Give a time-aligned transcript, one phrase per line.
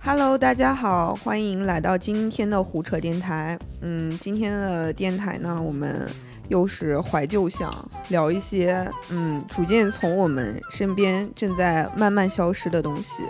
[0.00, 3.58] Hello，大家好，欢迎来到今天的胡扯电台。
[3.80, 6.08] 嗯，今天的电台呢，我们
[6.48, 7.70] 又是怀旧向，
[8.08, 13.22] 聊一些嗯，逐渐从我们身边正在慢慢消失的东西。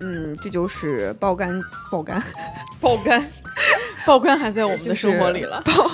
[0.00, 1.60] 嗯，这就是爆肝，
[1.90, 2.22] 爆肝，
[2.80, 3.30] 爆肝，
[4.04, 5.62] 爆肝还在我们的生活里了。
[5.62, 5.88] 报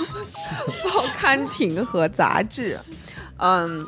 [0.83, 2.79] 报刊亭和杂志，
[3.37, 3.87] 嗯。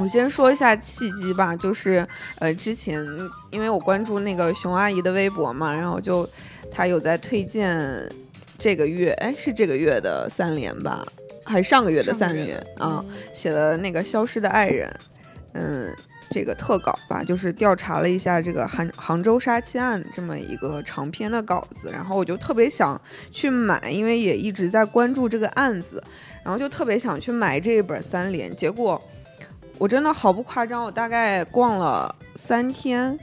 [0.00, 2.06] 我先说一下契机吧，就是
[2.38, 3.06] 呃，之前
[3.50, 6.26] 因为我关注那个熊阿姨的微博嘛，然后就
[6.70, 8.10] 她有在推荐
[8.58, 11.06] 这个月，哎，是这个月的三连吧，
[11.44, 13.04] 还是上个月的三连啊？
[13.34, 14.90] 写了那个消失的爱人，
[15.52, 15.94] 嗯，
[16.30, 22.98] 这个特稿吧，就是调查了一下这个杭杭州杀妻案这么一个长篇的稿子，然后我就特别想
[23.30, 26.02] 去买，因为也一直在关注这个案子，
[26.42, 28.98] 然后就特别想去买这一本三连，结果。
[29.80, 33.18] 我真的毫不夸张，我大概逛了三天，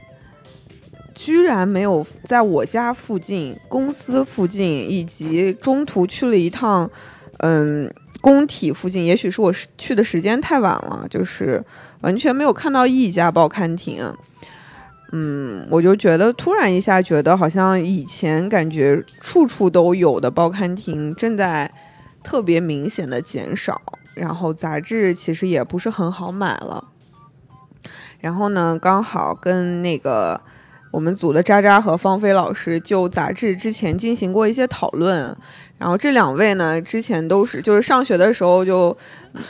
[1.13, 6.89] 居然没有在我家附近、公司附近以及中途去了一趟，
[7.41, 9.05] 嗯，工体附近。
[9.05, 11.64] 也许是我去的时间太晚了，就是
[12.02, 14.11] 完全没有看到一家报刊亭。
[15.11, 21.71] 嗯，我就觉得突然一下觉得，好像以前感觉处处都有的报刊亭正在
[22.23, 23.80] 特别明显的减少。
[24.18, 26.84] 然后杂志其实也不是很好买了，
[28.20, 30.42] 然后呢，刚好跟那个
[30.92, 35.36] 我们组的渣渣和方飞老师就杂志之前进行过一些讨论，
[35.78, 38.98] 然后这两位呢之前都是就是上学的时候就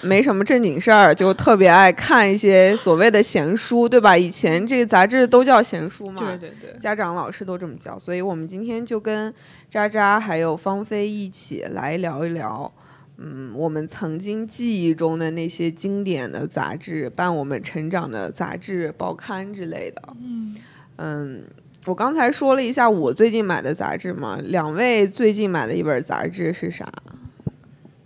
[0.02, 4.18] 没什么正经事儿，就特别爱看一些所谓的闲书，对吧？
[4.18, 9.34] 以前这个杂志都叫闲书嘛，对对对，家长老师都这么叫，所以我们今天就跟
[9.70, 12.70] 渣渣还有芳菲一起来聊一聊。
[13.18, 20.02] 嗯，我们曾经记忆中的那些经典的杂志，伴我们成长的杂志、报刊之类的。
[20.22, 20.56] 嗯
[20.98, 21.44] 嗯，
[21.86, 26.92] 我刚才说了一下我最近买的杂志嘛，两位最近买的一本杂志是啥？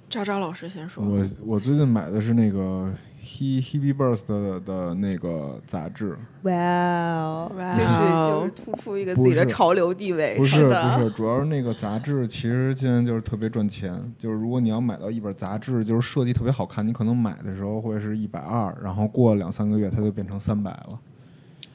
[0.10, 1.04] 渣渣老师先说。
[1.04, 2.92] 我我最近买的是那个。
[3.24, 21.00] He Hebe Burst 的的那个杂志，哇，就是就是突出一个自己的潮流地位，不是不是，主要是那个杂志其实现在就是特别赚钱，就是如果你要买到一本杂志，就是设计特别好看，你可能买的时候会是一百二，然后过两三个月它就变成三百了。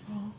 [0.08, 0.34] 哦，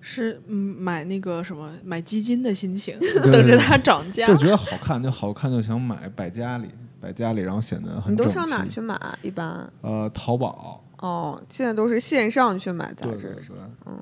[0.00, 6.68] 是嗯，买那个什么买基金的心情， 等着它涨价，就觉得好看，就好看就想买，摆家里。
[7.00, 8.12] 摆家里，然后显得很。
[8.12, 8.98] 你都上哪去买？
[9.22, 9.70] 一般？
[9.82, 10.84] 呃，淘宝。
[10.98, 13.70] 哦，现在都是线上去买杂志，是吧？
[13.86, 13.98] 嗯。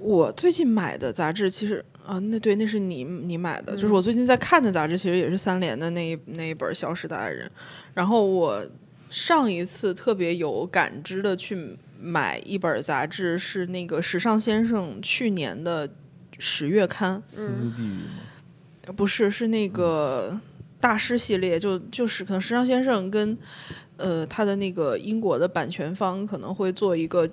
[0.00, 7.46] 我最近买的杂志，其实啊，那对，那是你你买的，就是我最近在看的杂志，其实也是三联的那一那一本《消失的爱人》。
[7.94, 8.62] 然后我
[9.08, 15.88] 上一次特别有感知的去买一本杂志，是那个时尚先生去年的
[16.38, 17.22] 十月刊。
[17.28, 17.82] 丝丝地
[18.86, 18.92] 吗？
[18.96, 20.38] 不是，是那个。
[20.84, 23.34] 大师系列就就是可能时尚先生跟，
[23.96, 27.26] 呃他的那个英国的版权方可能会做一个，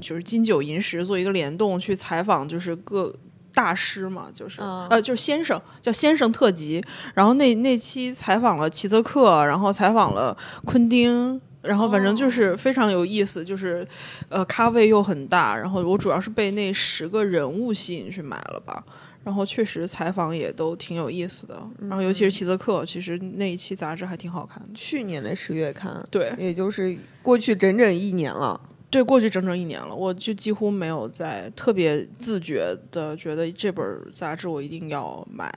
[0.00, 3.14] 就是金九银十做一个联动去采访，就是各
[3.52, 6.82] 大师嘛，就是呃就是先生叫先生特辑，
[7.12, 10.34] 然后那那期采访了齐泽克，然后采访了
[10.64, 13.86] 昆汀，然后反正就是非常有意思，就是
[14.30, 18.82] 呃咖位又很大，然后我主要是被那十个人物吸引去买了吧。
[19.24, 24.68] 然后确实采访也都挺有意思的，然后尤其是齐泽克，其实那一期杂志还挺好看的。
[24.74, 28.58] 去年的十月刊，对，也就是过去整整一年了。
[28.90, 33.84] 对，过去整整一年了，我就几乎没有在特别自觉的觉得这本
[34.14, 35.52] 杂志我一定要买。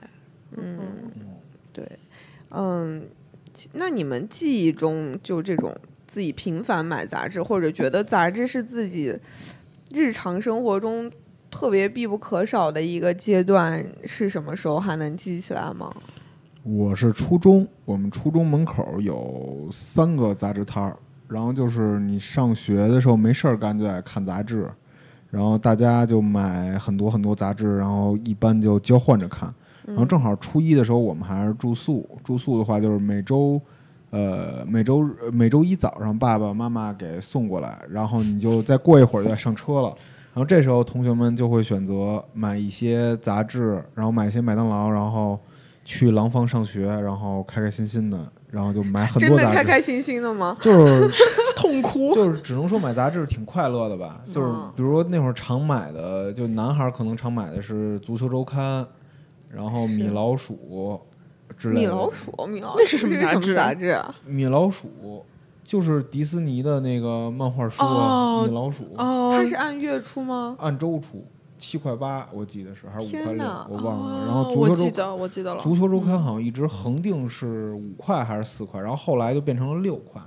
[0.54, 0.78] 嗯，
[1.72, 1.88] 对，
[2.50, 3.08] 嗯，
[3.72, 5.74] 那你们记忆中就这种
[6.06, 9.18] 自己频繁买杂志，或者觉得杂志是自己
[9.94, 11.10] 日常生活中。
[11.52, 14.80] 特别必不可少的一个阶段是什么时候？
[14.80, 15.94] 还能记起来吗？
[16.64, 20.96] 我是初中，我们初中门口有三个杂志摊儿，
[21.28, 24.68] 然后就是你上学的时候没事儿干就爱看杂志，
[25.30, 29.54] 然后大家就买很多很多杂志，然后一般就交换着看。
[29.84, 33.60] 然后正好初一的时候我们还是住宿，住宿的话就是每周，
[34.10, 39.94] 呃，每周每周一早上爸爸妈妈给送过来，然后你就再过一会儿就要上车了。
[40.34, 45.38] 然后这时候，同学们就会选择买一些杂志，然后买一些麦当劳，然后
[45.84, 49.42] 去廊坊上学，然后开开心心的，然后就买很多杂志。
[49.42, 50.56] 真的开开心心的吗？
[50.60, 51.06] 就是
[51.54, 54.22] 痛哭，就是只能说买杂志挺快乐的吧。
[54.30, 58.82] 就是比如说那会儿常买的，就男孩可能常买的是《足球周刊》，
[59.50, 60.98] 然后《米老鼠》
[61.58, 61.80] 之类的。
[61.80, 63.14] 米老鼠，米老鼠那是什么
[63.54, 64.14] 杂志啊？
[64.24, 65.26] 米老鼠。
[65.64, 68.84] 就是迪士尼的那个漫画书啊，米老鼠。
[68.96, 70.56] 哦，它是按月出吗？
[70.58, 71.24] 按周出。
[71.58, 74.16] 七块八，我记得是还是五块六，我忘了。
[74.16, 75.60] 哦然后足球周记得，我记得了。
[75.60, 80.20] 足球周刊好像一直恒定是五块还是四块，然后后来就变成了六块。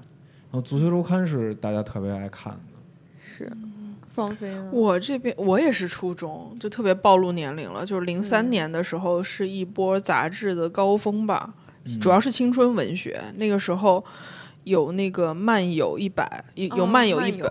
[0.50, 2.60] 然后足球周刊是大家特别爱看的。
[3.22, 3.52] 是，
[4.14, 4.70] 放飞呢？
[4.72, 7.86] 我这边我也是初中，就特别暴露年龄了。
[7.86, 11.54] 就是零三嗯年的时候，是一波杂志的高峰吧，
[11.86, 13.22] 嗯主要是青春文学。
[13.36, 14.02] 那个时候
[14.66, 17.50] 有那个漫友一百，有有嗯漫友一百、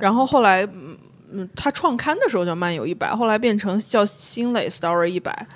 [0.00, 0.96] 然后后来，嗯
[1.30, 5.46] 嗯，他创刊的时候叫漫友一百，后来变成叫新蕾 Story 一百。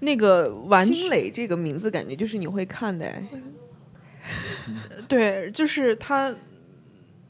[0.00, 3.26] 那个完新蕾这个名字感觉就是你会看的哎，
[5.08, 6.34] 对，就是他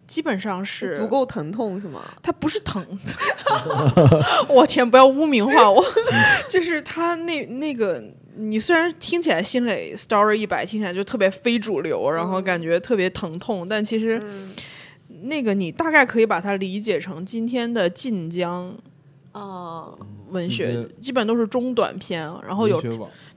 [0.06, 2.02] 基本上是足够疼痛是吗？
[2.22, 2.84] 它不是疼，
[4.48, 5.84] 我天，不要污名化我，
[6.48, 8.02] 就是他那那个，
[8.36, 14.52] 你虽然听起来心累 Story 一百听起来就特别非主流，然后感觉特别疼痛，但其实嗯。
[15.26, 18.74] 那个你大概可以把它理解成今天的晋江
[19.32, 19.88] 啊，
[20.28, 22.82] 文学基本都是中短篇，然后有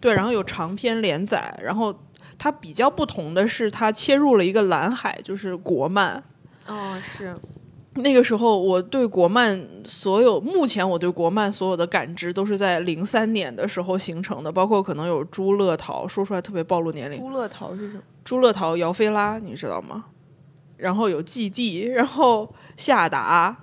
[0.01, 1.97] 对，然后有长篇连载，然后
[2.37, 6.21] 它比较不同的是，它切入了一个蓝海，就是国漫。
[6.67, 7.35] 哦是，
[7.95, 17.19] 那个时候，我对国漫所有目前我对国漫所有的感知都是在零三年的时候形成的，包括可能有朱乐桃，说出来特别暴露年龄。
[17.19, 18.01] 朱乐桃是什么？
[18.23, 20.05] 朱乐桃、姚菲拉，你知道吗？
[20.77, 23.57] 然后有季地，然后夏达，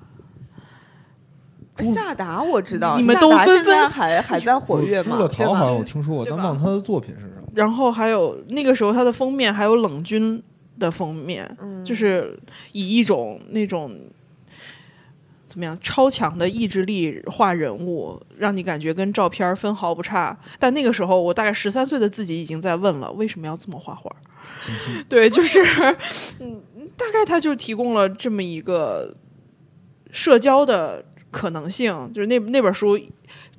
[1.76, 5.16] 夏达我知道，你们夏达现都纷纷在还还在活跃朱嘛？
[5.18, 5.76] 对乐桃好像？
[5.76, 7.42] 我听说过，但忘了他的作品是什么。
[7.54, 10.42] 然后还有那个时候他的封面还有冷军
[10.78, 12.38] 的封面，嗯就是
[12.72, 13.98] 以一种那种
[15.46, 20.36] 怎么样超强的意志力画人物，让你感觉跟照片分毫不差。
[20.58, 24.10] 但那个时候，我大概十三岁的自己已经在问了，为什么要这么画画？
[25.08, 25.60] 对，就是
[26.40, 26.60] 嗯，
[26.96, 29.16] 大概他就提供了这么一个
[30.10, 32.98] 社交的可能性，就是那那本书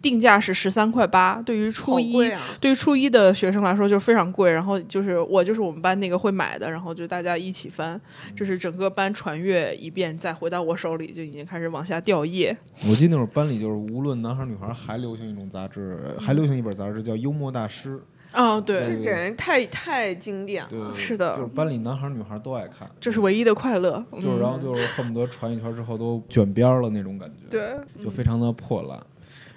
[0.06, 2.40] 定价是十三块八，对于初一啊！
[2.62, 8.00] 对于初一的学生来说就非常贵，然后就是我就是我们班那个会买的，然后就大家一起翻，
[8.36, 12.56] 就是整个班传阅一遍，再回到我手里就已经开始往下掉页。
[12.88, 17.96] 我记得那会儿班里就是无论男孩儿女孩儿还流行一种杂志，还流行一本杂志叫《幽默大师》。
[18.32, 20.94] 啊、这对，这人太太经典，了。
[20.96, 22.90] 是的就是班里男孩儿女孩儿都爱看。
[23.00, 24.04] 这是唯一的快乐。
[24.14, 29.00] 就是然后嗯就是恨不得传一圈之后都卷边儿了那种感觉。，对，就非常的破烂。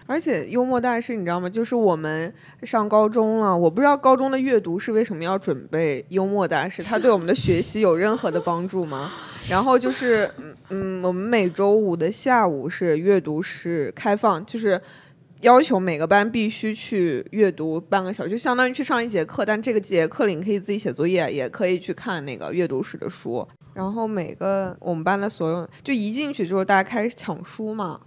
[0.09, 1.51] 而且幽默大师，你知道吗？
[1.51, 2.33] 就是我们
[2.63, 9.13] 上高中了，我不知道高中的阅读是为什么要准备幽默大师，他对我们的学习有任何的帮助吗？
[9.51, 10.31] 然后就是，
[10.71, 14.81] 嗯，我们每周五的下午是阅读室开放，就是
[15.43, 23.47] 要求每个班必须去阅读半个小时，就相当于去上一节课，但这个节课里你可以自己写作业，也可以去看那个阅读室的书。
[23.75, 28.01] 然后每个我们班的所有，就一进去之后，大家开始抢书嘛。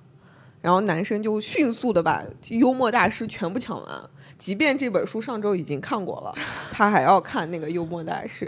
[0.62, 2.24] 然后男生就迅速的把
[2.58, 6.34] 《幽默大师》全部抢完，即便这本书上周已经看过了，
[6.72, 8.46] 他还要看那个《幽默大师》。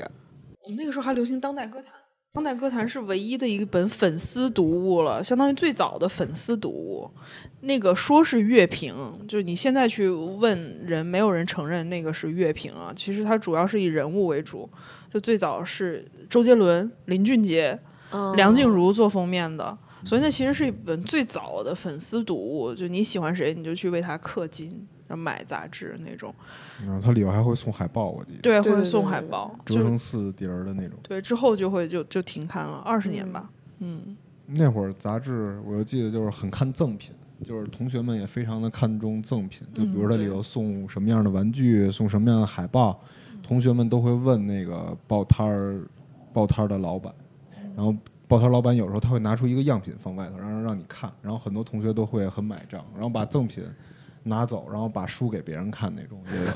[0.63, 1.91] 我们那个时候还流行当代歌坛。
[2.35, 7.07] 当代歌坛是唯一的一本粉丝读物了，相当于最早的粉丝读物。
[7.61, 8.95] 那个说是乐评，
[9.27, 12.91] 就是你现在去问人，没有人承认那个是乐评啊。
[12.95, 14.67] 其实它主要是以人物为主，
[15.11, 17.79] 就最早是周杰伦、林俊杰、
[18.11, 22.73] 嗯梁静茹做封面的，所以那其实是一本最早的粉丝读物。
[22.73, 26.33] 就你喜欢谁，你就去为他氪金，然后买杂志那种。
[26.85, 30.97] 然后它里边还会送海报，我记得对，会送海报，折成四叠儿的那种。
[31.03, 33.49] 对，之后就会就就停刊了，二十年吧。
[33.79, 43.01] 嗯那会儿杂志，我就记得就是很看赠品，就是同学们也非常的看重赠品，就比如它里头送什么样的玩具，送什么样的海报，
[43.41, 45.81] 同学们都会问那个报摊儿
[46.33, 47.13] 报摊儿的老板，
[47.73, 47.95] 然后
[48.33, 53.63] 报摊儿老板有时候他会拿出一个样品放外头，然后让你看，然后很多同学都会很买账，然后把赠品
[54.23, 56.49] 拿走，然后把书给别人看那种也有。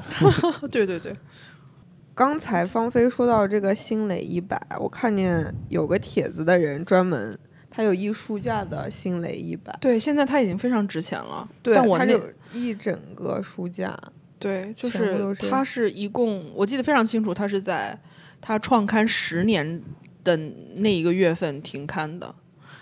[0.70, 1.16] 对对对，
[2.16, 7.38] 刚才芳菲说到这个新蕾一百，我看见有个帖子的人专门，
[7.70, 11.48] 他有一书架的新蕾一百，对，现在它已经非常值钱了。
[11.62, 12.20] 对，但我那有
[12.54, 13.96] 一整个书架，
[14.40, 17.96] 对，就是它是一共，我记得非常清楚，它是在
[18.42, 19.80] 它创刊十年
[20.28, 20.36] 的
[20.76, 22.36] 那一个月份停刊的。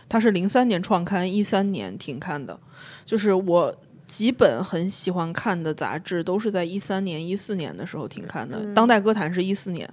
[0.09, 2.59] 它是零三年创刊，一三年停刊的。
[3.05, 3.75] 就是我
[4.07, 8.73] 几本很喜欢看的杂志，都是在一三年、一四年的时候停刊的。
[8.73, 9.87] 当代歌坛是一四年，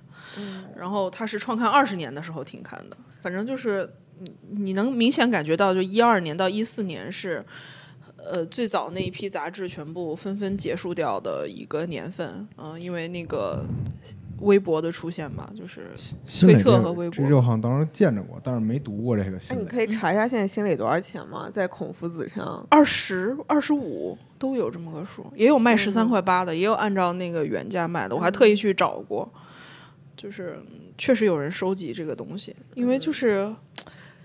[0.74, 2.96] 然后它是创刊二十年的时候停刊的。
[3.20, 7.44] 反正就是你你能明显感觉到，就一二年到一四年是。
[8.24, 13.64] 呃，最早那一批杂志全部纷纷结束掉的一个年份，嗯、因为那个
[14.40, 15.82] 微博的出现吧，就是
[16.40, 21.48] 推特和微博这这我好像当时见着过，但是没读过这个哎，你可以查一下现在新蕾多少钱吗？
[21.50, 22.66] 在孔夫子上。
[22.68, 28.16] 二十二十五都有这么个数，也有卖十三块八的，也有按照那个原价卖的。
[28.16, 29.30] 我还特意去找过，
[30.16, 33.54] 就是嗯确实有人收集这个东西，因为就是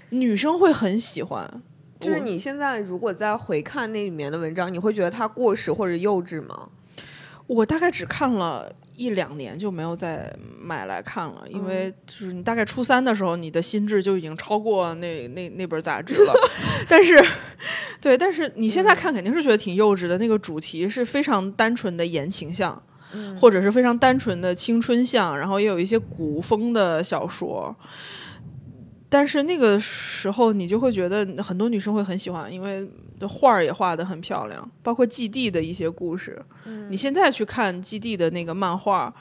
[0.10, 1.62] 女生会很喜欢。
[2.00, 6.70] 就是你现在如果再回看那里面的文章，你会觉得它过时或者幼稚吗？
[7.48, 16.34] 我大概只看了一两年就没有再买来看了，因为就是你大概初三的时候，你的心智就已经超过那那那本杂志了。
[16.90, 17.24] 但是，
[18.02, 20.18] 对，但是你现在看肯定是觉得挺幼稚的。
[20.18, 22.82] 那个主题是非常单纯的言情向，
[23.40, 27.76] 或者是非常单纯的青春向，然后也有一些古风的小说。
[29.10, 32.86] 但是那个时候，你就会觉得很多女生会很喜欢，因为
[33.28, 36.38] 画儿也画的很漂亮，包括基地的一些故事。
[36.90, 39.14] 你现在去看基地的那个漫画，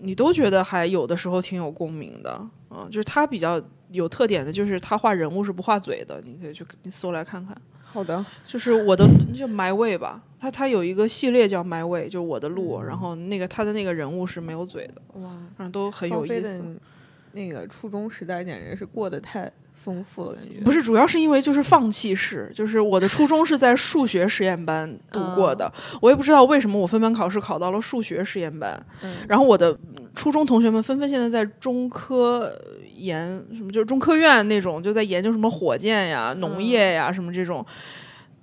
[0.00, 2.38] 你都觉得还有的时候挺有共鸣的。
[2.70, 7.56] 嗯，就是他比较有特点的，就是他画人物是不画嘴的，你可以去你搜来看看。
[7.82, 16.64] 好的，就是我的就 My Way 吧，他他有一个系列叫 My Way，就是我的路，然后那个他的那个人物是没有嘴的，哇，然后都很有意思。
[17.32, 20.60] 那个初中时代简直是过得太丰富了，感觉。
[20.64, 29.16] 不是，主要是因为就是放弃式，就是我的初中是在数学实验班度过的，我也不知道为什么我分班考试考到了数学实验班，嗯。
[29.28, 29.76] 然后我的
[30.14, 32.52] 初中同学们纷纷现在在中科
[32.96, 37.64] 研什么，就是中科院那种，就在研究什么火箭呀、农业呀、什么这种。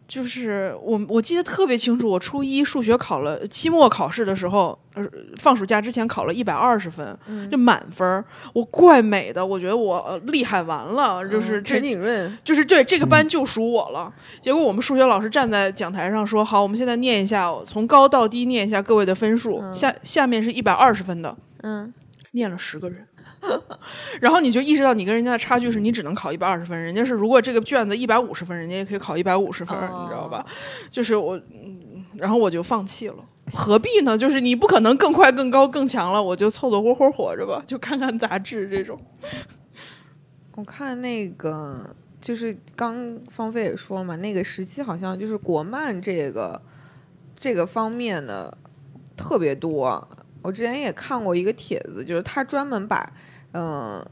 [0.09, 7.15] 就是我我记得特别清楚，我初一数学考了期末考试的时候，呃，放暑假之前考了一百二十分，
[7.51, 14.11] 就满分儿，我怪美的，我觉得我、呃、厉害完了，就是嗯陈景润，就是对这个班就属我了。
[14.41, 19.61] 结果我们数学老师站在讲台上说：“好，我们现在念一下，从高到低念一下各位的分数。
[19.71, 21.93] 下下面是一百二十分的，嗯，
[22.31, 23.05] 念了十个人。
[24.19, 30.45] 然后你就意识到你跟人家的差距是你只能考一百二十分，人家是如果这个卷子一百五十分，人家也可以考一百五十分，哦你知道吧？
[30.91, 33.15] 就是我，嗯然后我就放弃了。
[33.53, 34.17] 何必呢？
[34.17, 38.99] 就是你不可能更快、更高、更强了，我就凑凑合合活着吧，就看看杂志这种。
[40.55, 46.61] 我看那个就是刚方菲也说了嘛，那个时期好像就是国漫这个
[47.35, 48.55] 这个方面的
[49.15, 50.07] 特别多。
[50.41, 53.11] 我之前也看过一个帖子，就是他专门把
[53.53, 54.05] 嗯、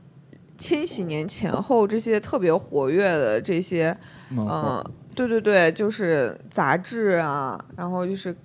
[0.57, 3.95] 千禧年前后这些特别活跃的这些
[4.31, 4.83] 嗯，
[5.15, 8.35] 对对对，就是杂志啊，然后就是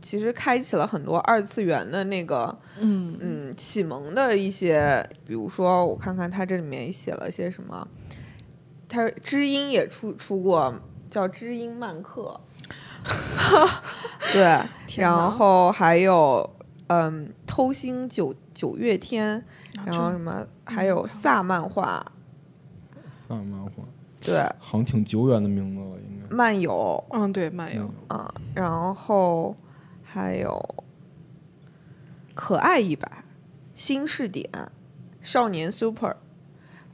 [0.00, 3.18] 其实开启了很多二次元的那个嗯。
[3.20, 7.86] 嗯启蒙的一些，比如说我看看他这里面写了些什么，
[8.88, 10.74] 他知音也出出过
[11.10, 12.40] 叫知音漫客，
[14.32, 14.58] 对，
[14.96, 16.48] 然后还有
[16.88, 19.44] 嗯偷星九九月天，
[19.86, 22.04] 然后什么还有萨漫画，
[23.10, 23.84] 萨漫画，
[24.20, 26.34] 对，好像挺久远的名字了，应该。
[26.34, 27.90] 漫游，嗯，对，漫游。
[28.08, 29.56] 啊，然后
[30.02, 30.84] 还有
[32.34, 33.24] 可爱一百、
[33.74, 34.48] 新视点、
[35.20, 36.16] 少年 Super，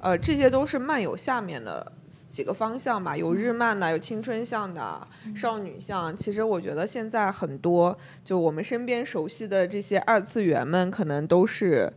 [0.00, 1.92] 呃，这些都是漫游下面的
[2.28, 6.16] 几个方向吧，有日漫的，有青春向的、少女向。
[6.16, 11.92] 其实我觉得现在很多就我们身边熟悉的这些二次元们，可能都是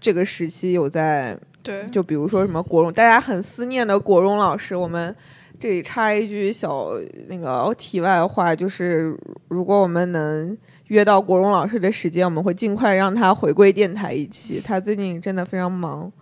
[0.00, 5.14] 这个时期有在对，就比如说什么国荣，大家很思念的国荣老师，我们
[5.58, 6.90] 这里插一句小
[7.28, 9.16] 那个题外话，就是
[9.48, 10.56] 如果我们能
[10.88, 14.60] 约到国荣老师的时间，我们会尽快让他回归电台一期。
[14.62, 16.12] 他最近真的非常忙，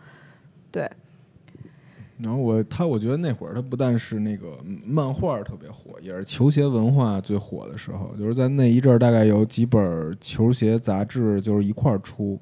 [0.71, 0.89] 对，
[2.19, 8.15] 然后我他，我觉得那会儿他不但是那个漫画特别火，也是球鞋文化最火的时候。
[8.17, 12.39] 就是在那一阵儿，大概有几本球鞋杂志就是一块儿出，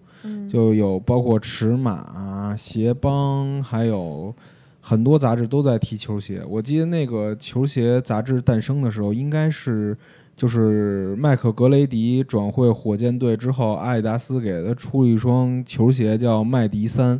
[0.50, 4.34] 就有包括尺码、鞋帮，还有
[4.80, 6.42] 很多杂志都在提球鞋。
[6.46, 9.96] 我记得那个球鞋杂志诞生的时候，应该是
[10.36, 17.18] 就是麦克格雷迪转会火箭队之后，阿迪达斯给他出了一双球鞋，叫麦迪三。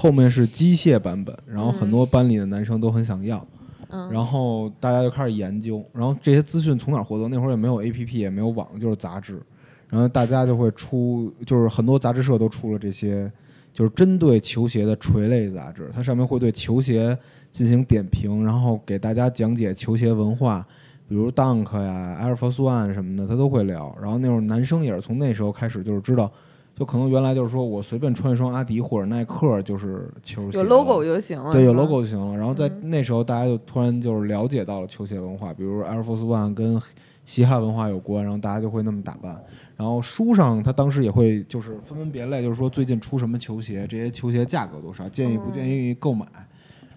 [0.00, 3.44] 后面是机械版本，然后很多班里的男生都很想要，
[3.90, 7.28] 嗯然后大家就开始研究，然后这些资讯从哪儿获得？
[7.28, 9.42] 那会儿也没有 A P P，也没有网，就是杂志，
[9.90, 13.28] 然后大家就会出，就是很多杂志社都出了这些，
[13.74, 17.18] 就是针对球鞋的垂类杂志，它上面会对球鞋
[17.50, 20.64] 进行点评，然后给大家讲解球鞋文化，
[21.08, 23.92] 比如 Dunk 呀、Air Force One 什么的，他都会聊。
[24.00, 26.30] 然后那会儿男生也是从那时候开始就是知道。
[26.78, 31.52] 就可能原来就是说我随便穿一双阿迪或者耐克就是球鞋有 logo 就行了。
[31.52, 32.36] 对，有 logo 就行了。
[32.36, 36.80] 然后在嗯那时候，大家就突然就是了解到了球鞋文化，比如 Air Force One 跟
[37.24, 39.36] 嘻哈文化有关，然后大家就会那么打扮。
[39.76, 46.24] 然后书上他当时也会就是分门别类，就是说最近出什么球鞋，这些球鞋价格多少，建议不建议购买。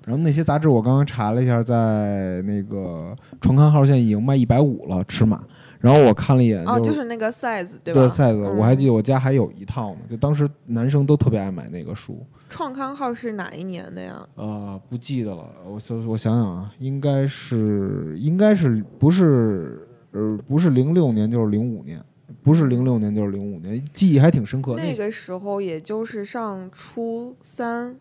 [0.06, 5.40] 然后那些杂志我刚刚查了一下，在那个创刊号现在已经卖一百五了，尺码。
[5.82, 8.02] 然后我看了一眼，哦，就就是那个 size 对吧？
[8.02, 10.02] 对 size，、我还记得得我家还有一套呢。
[10.08, 12.24] 就当时男生都特别爱买那个书。
[12.50, 14.28] 创刊号是哪一年的呀？
[14.36, 22.00] 呃，不记得了，我想我想想啊，应该是应该是不是呃不是零六年就是零五年，
[22.44, 24.76] 不是零六年就是零五年，记忆还挺深刻。
[24.76, 27.98] 那个时候也就是上初三，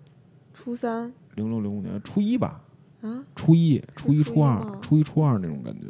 [0.52, 2.60] 初三零六零五年初一吧，
[3.00, 3.24] 啊。
[3.34, 5.86] 初一初一初二初一初二那种感觉。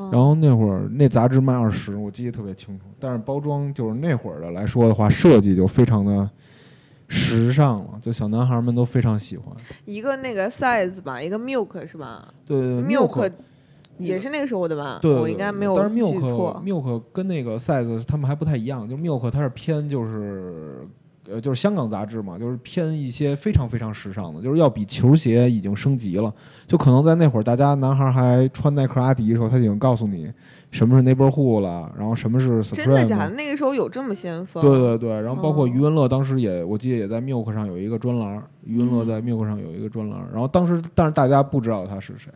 [0.00, 2.84] 嗯然后那会儿那杂志卖二十，我记得特别清楚。
[3.00, 6.30] 但是包装就是那会儿的来说的话，设计就非常的
[7.08, 9.52] 时尚了，就小男孩们都非常喜欢。
[9.84, 13.30] 一个那个 size 吧，一个 milk 是吧对？milk
[13.98, 15.00] 也是那个时候的吧？
[15.02, 16.62] 对，我应该没有但是记 milk 错。
[16.64, 20.86] milk 跟那个 size 他们还不太一样，就 milk 它是偏就是
[21.30, 26.32] 呃就是香港杂志嘛，就是偏一些非常非常时尚的，就是要比球鞋已经升级了。
[26.66, 30.30] 就可能在那会儿，大家男孩还穿耐克、阿迪的时候，他已经告诉你
[30.70, 33.30] 什么是 neighborhood 了，然后什么是 Supreme 真的假的？
[33.30, 34.62] 那个时候有这么先锋？
[34.62, 42.30] 对对对，然后包括哦余文乐当时也，我记得也在 Milk 上有一个专栏，余文乐在 Milk 上有一个专栏，然后当时但是大家不知道他是谁，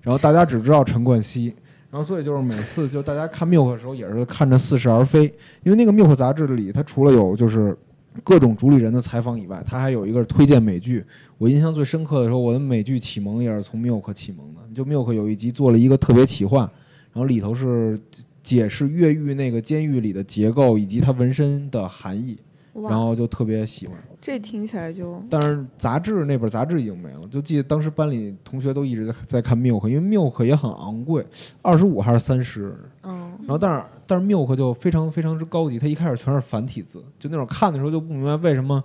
[0.00, 1.54] 然后大家只知道陈冠希，
[1.90, 5.24] 然后所以就是每次就大家看 Milk 的时候也是看着似是而非，
[5.62, 7.76] 因为那个 Milk 杂志里，它除了有就是
[8.22, 11.04] 各种主理人的采访以外，他还有一个推荐美剧。
[11.36, 14.60] 我印象最深刻的时候，我的美剧启蒙也是从 Milk 启蒙的。
[14.74, 16.70] 就 Milk 有一集做了一个特别企划，
[17.12, 17.98] 然后里头是
[18.42, 22.38] 解释越狱那个监狱里的结构以及它纹身的含义，
[22.72, 23.96] 然后就特别喜欢。
[24.20, 31.26] 这听起来就但是杂志那本杂志已经没了，就记得当时班里同学都一直在在看 Milk，因为 Milk 也很昂贵，
[31.60, 32.74] 二十五还是三十。
[33.02, 38.82] 嗯，然后但是但是 Milk 就非常非常之高级，它一开始全是繁体字，就那种看的时候就不明白为什么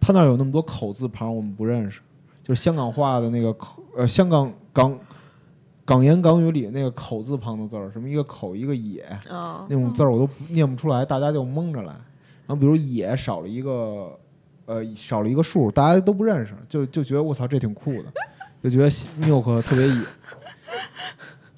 [0.00, 2.00] 它那儿有那么多口字旁我们不认识，
[2.42, 4.98] 就是香港话的那个口呃香港港
[5.84, 11.92] 港言港语里那个口字旁的字儿，什么一个口一个也啊那种字儿我都念不出来，大家就蒙着来。
[12.46, 14.18] 然后比如也少了一个
[14.66, 18.12] 呃少了一个数，大家都不认识，就就觉得我操这挺酷的，
[18.62, 20.02] 就觉得 Milk 特别野。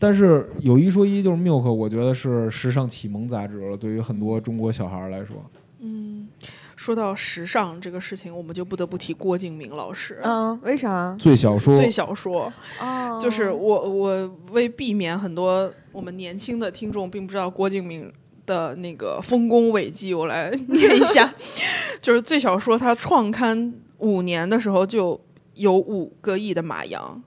[0.01, 5.37] 但是有一说一，就是 Milk，我觉得是时尚启蒙杂志了，对于很多中国小孩儿来说。
[5.81, 6.27] 嗯，
[6.75, 10.19] 说到时尚这个事情，我们就不得不提郭敬明老师。
[10.23, 11.15] 嗯，为啥？
[11.19, 18.11] 最小说，最小说哦，就是我，我为避免很多我们年轻的听众并不知道郭敬明
[18.47, 21.31] 的那个丰功伟绩，我来念一下。
[22.01, 25.21] 就是最小说，他创刊五年的时候就
[25.55, 27.23] 有五个亿的马洋。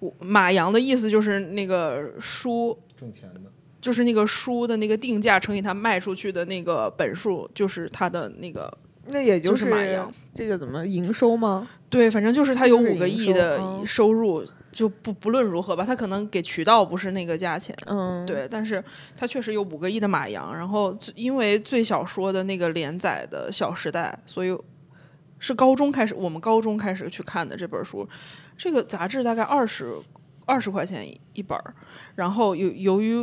[0.00, 3.40] 五马洋的意思就是那个书挣钱的。
[3.80, 8.68] 就是那个书的那个定价乘以它卖出去的那个本数，就是它的那个
[9.06, 10.12] 那也就是是马洋。
[10.34, 11.68] 这个怎么营收吗？
[11.88, 17.74] 对，反正就是它有五个亿的嗯收入，就不不论如何吧，它可能给渠道不是那个价钱。
[17.86, 18.82] 嗯，，对，但是
[19.16, 24.56] 它确实有五个亿的马洋，然后因为最小说的那个连载的《小时代》，所以
[25.38, 28.06] 是高中开始，我们高中开始去看的这本书。
[28.58, 29.94] 这个杂志大概二十
[30.44, 31.74] 二十块钱一一本儿，
[32.16, 33.22] 然后由由于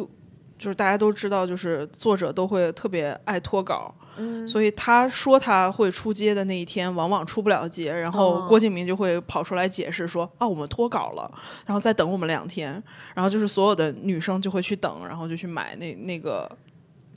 [0.57, 11.29] 就是大家都知道，就是作者都会特别爱脱稿，嗯，所以他说他会出街的那一天，往往出不了街，然后哦郭敬明就会跑出来解释说啊，我们脱稿了，
[11.65, 12.81] 然后再等我们两天，
[13.13, 16.49] 然后就是所有的女生就会去等，然后就去买那那个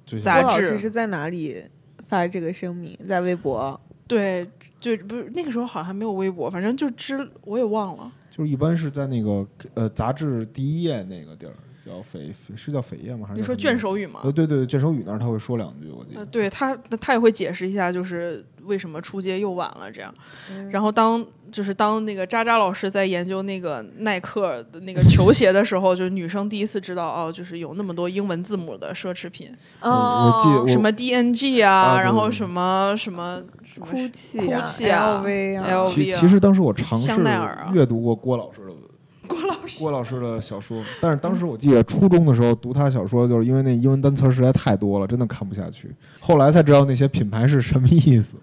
[0.04, 1.62] 最杂郭老志师是在哪里
[2.08, 2.98] 发这个声明？
[3.06, 3.80] 在微博。
[4.08, 4.50] 对，
[4.80, 8.12] 就不是那个时候好像还没有微博，反正就知我也忘了。
[8.30, 11.52] 就是一般是在那个呃杂志第一页那个地儿，
[11.84, 13.26] 叫扉扉是叫扉页吗？
[13.26, 14.20] 还是你说卷首语吗？
[14.22, 16.26] 呃，对对对，卷首语那儿他会说两句，我记呃，得。
[16.30, 20.14] 对他，他也会解释一下，就是为什么出街又晚了这样。
[20.52, 38.72] 嗯然后当就是当那个渣渣老师在研究那个耐克的那个球鞋的时候， 就是女生第一次知道哦，就是有那么多英文字母的奢侈品，我我记得哦什么 DNG 啊，然后什么什么什么哭泣啊、Gucci 啊 LV 啊 L- 其 LV 啊其实当时我尝试香奈儿啊阅读过郭老师的
[39.28, 45.94] 郭老师郭老师的小说，但是当时我记得初中的时候读他小说，就是因为那英文单词实在太多了，真的看不下去。
[46.18, 48.38] 后来才知道那些品牌是什么意思。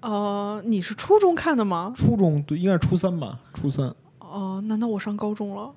[0.00, 1.92] 呃，你是初中看的吗？
[1.96, 3.92] 初中对，应该是初三吧，初三。
[4.18, 5.70] 哦、难道我上高中了？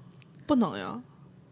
[0.45, 0.99] 不能呀。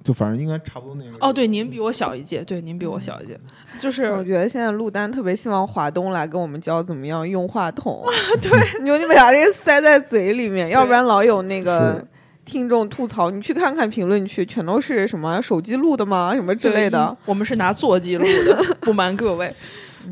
[0.01, 1.17] 就反正应该差不多那个。
[1.19, 3.37] 哦，对，您比我小一届，对，您比我小一届，
[3.79, 8.01] 就是我觉得现在陆丹特别希望华东来跟我们教怎么样用话筒。
[8.41, 8.49] 对，
[8.81, 12.05] 你说你把这个塞在嘴里面，要不然老有那个
[12.45, 13.29] 听众吐槽。
[13.29, 16.33] 你去看看评论区，全都是什么手机录的吗？
[16.33, 17.15] 什么之类的。
[17.25, 19.53] 我们是拿座机录的，不瞒各位。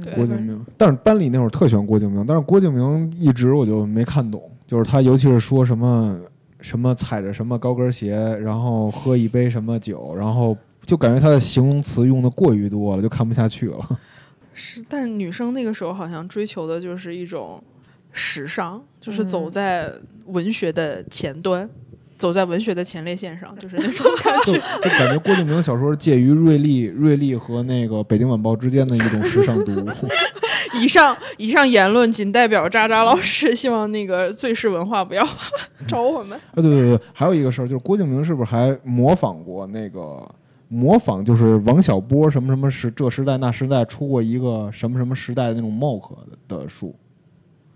[0.04, 6.20] 对，郭敬明，但是班里那会儿特喜欢郭敬明，但是郭敬明一直我就没看懂，就是他尤其是说什么
[6.62, 13.80] 什么踩着什么高跟鞋，然后喝一杯什么酒，然后就感觉他的形容词用的过于多了，就看不下去了。
[14.54, 17.64] 是，但是女生那个时候好像追求的就是一种
[18.12, 19.28] 时尚，就是嗯。
[19.28, 19.94] 走在
[20.26, 21.70] 文学的前端，
[22.18, 24.54] 走在文学的前列腺上，就是那种 感觉。
[24.54, 29.88] 就感觉郭敬明小说介于瑞丽、瑞丽和那个北京晚报之间的一种时尚读物。
[30.82, 35.26] 以上以上言论仅代表渣渣老师，希望那个最是文化不要
[35.88, 36.38] 找我们。
[36.38, 40.30] 啊，对对对，还有一个事儿，就是郭敬明是不是还模仿过那个
[40.68, 46.10] 模仿，就是王小波什么什么时这时代那时代出过一个什么什么时代的那种 mock
[46.48, 46.94] 的的书，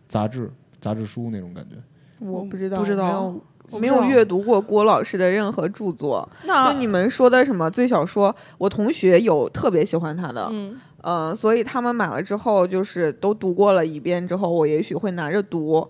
[0.08, 1.78] 杂志杂志书那种感觉。
[2.20, 3.34] 我不知道，不知道
[3.72, 6.28] 我不知道有阅读过郭老师的任何著作。
[6.46, 15.88] 那就你们说的什么最小说，我同学有特别喜欢他的，嗯，嗯、所以他们买了之后，就是都读过了一遍之后，我也许会拿着读。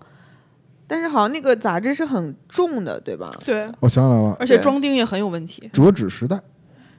[0.86, 3.32] 但是好像那个杂志是很重的，对吧？
[3.44, 5.70] 对，我想起来了，而且装订也很有问题。
[5.72, 6.38] 折纸时代、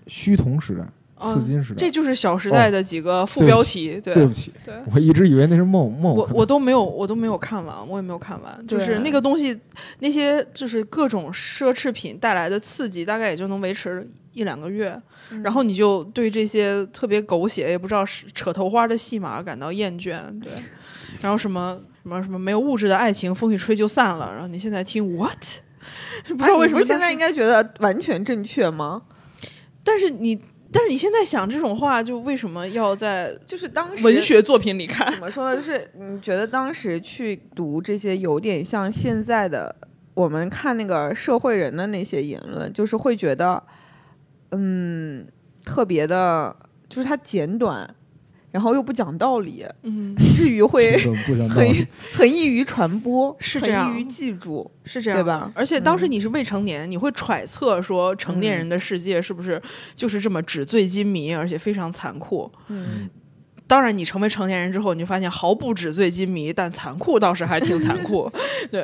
[0.08, 1.80] 虚铜时代、嗯刺金时代。
[1.80, 4.74] 这就是《小时代》的几个副标题，对对不起，对。
[4.94, 6.16] 我一直以为那是梦梦。
[6.16, 8.68] 我我都没有，我都没有看完，我也没有看完。
[8.68, 9.60] 就是那个东西，
[10.00, 15.00] 那些就是各种奢侈品带来的刺激，大概也就能维持一两个月，
[15.32, 20.52] 嗯然后你就对这些特别狗血也不知道是扯头花的戏码感到厌倦，对。
[21.22, 24.32] 然后什么什么什么没有物质的爱情，风一吹就散了。
[24.34, 25.38] 然后你现在听 what？
[26.28, 29.02] 不知道为什么现在应该觉得完全正确吗？
[29.84, 30.40] 但是你，
[30.74, 35.10] 但是你现在想这种话，就为什么要在就是当时文学作品里看？
[35.12, 35.56] 怎么说呢？
[35.56, 39.76] 就是你觉得当时去读这些，有点像现在的
[40.16, 43.62] 我们看那个社会人的那些言论，就是会觉得，
[44.52, 45.28] 嗯，
[45.64, 46.56] 特别的，
[46.90, 47.96] 就是它简短，
[48.54, 50.96] 然后又不讲道理，嗯，以至于会
[51.50, 53.92] 很很易于传播，是这样。
[53.92, 54.70] 易于记住。
[54.86, 55.20] 是这样。
[55.20, 55.52] 对吧？
[55.56, 59.60] 而且当时你是未成年，你会揣测说成年人的世界是不是
[59.96, 62.52] 就是这么纸醉金迷，而且非常残酷。
[62.68, 63.10] 嗯，
[63.66, 68.32] 当然，你成为成年人之后，你就发现毫不纸醉金迷，但残酷倒是还挺残酷。
[68.70, 68.82] 对，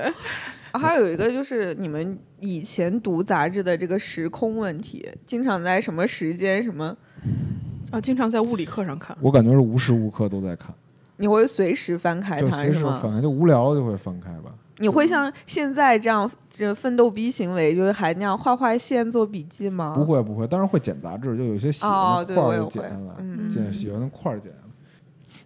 [0.71, 6.97] 啊还有一个就是你们以前读杂志的这个时空问题，经常在什么时间什么，
[7.91, 9.15] 啊，经常在物理课上看。
[9.21, 10.73] 我感觉是无时无刻都在看，
[11.17, 12.61] 你会随时翻开它，是吗？
[12.61, 14.51] 随时翻开，就无聊了就会翻开吧。
[14.81, 19.93] 你会像现在这样这奋斗逼行为，就是还那样画画线做笔记吗？
[19.93, 24.68] 不会不会，当然会剪杂志，就有些喜欢哦，对，的块儿我也会就剪下来，，嗯，剪喜欢的块儿剪下来。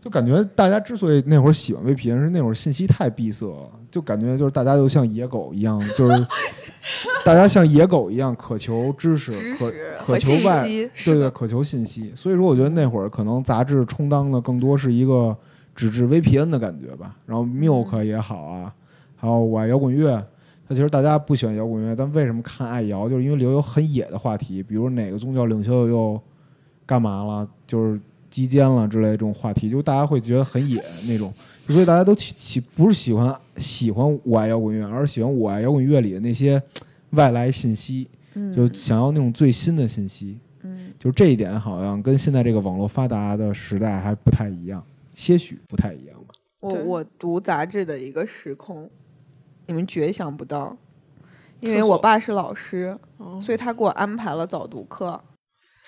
[0.04, 6.28] 就感觉大家之所以那会儿喜欢 VPN，是那会儿信息太闭塞了，就感觉就是大家就像野狗一样，就是
[7.24, 10.64] 大家像野狗一样渴求知识，渴求外，
[11.06, 12.12] 对对，渴求信息。
[12.16, 15.34] 所以说，我觉得那会儿可能杂志充当的更多是一个
[15.74, 17.16] 纸质 VPN 的感觉吧。
[17.26, 18.74] 然后 Milk 也好啊，
[19.16, 20.22] 还有我爱摇滚乐，
[20.68, 23.08] 那其实大家不喜欢摇滚乐，但为什么看爱摇？
[23.08, 26.20] 就是因为里头有很野的话题，比如哪个宗教领袖又
[26.86, 27.98] 干嘛了，就是
[28.34, 31.32] 击奸了之类这种话题，就大家会觉得很野那种。
[31.68, 36.60] 所以大家都喜喜不是喜欢喜欢我爱摇滚乐，而是喜欢我爱摇滚乐里的那些
[37.12, 38.08] 外来信息。
[38.34, 40.40] 嗯，就想要那种最新的信息。
[40.64, 46.34] 嗯，就这一点好像跟现在这个网络发达的时代还不太一样，些许不太一样吧。
[46.60, 48.90] 我我读杂志的一个时空，
[49.68, 50.76] 你们绝想不到，
[51.60, 55.22] 因为我爸是老师，哦所以他给我安排了早读课。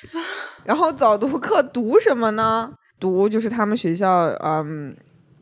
[0.66, 2.72] 然后早读课读什么呢？
[3.00, 4.96] 读就是他们学校，嗯，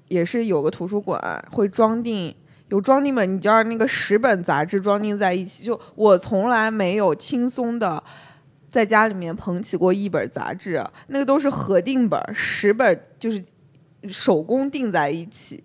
[0.07, 1.19] 也是有个图书馆
[1.51, 2.35] 会装订，
[2.69, 5.63] 有装订本，你知道那个十本杂志装订在一起。
[5.63, 8.03] 就我从来没有轻松的
[8.69, 13.43] 在家里面捧起过一本杂志，那个都是合订本，十本就是
[14.07, 15.61] 手工订在一起。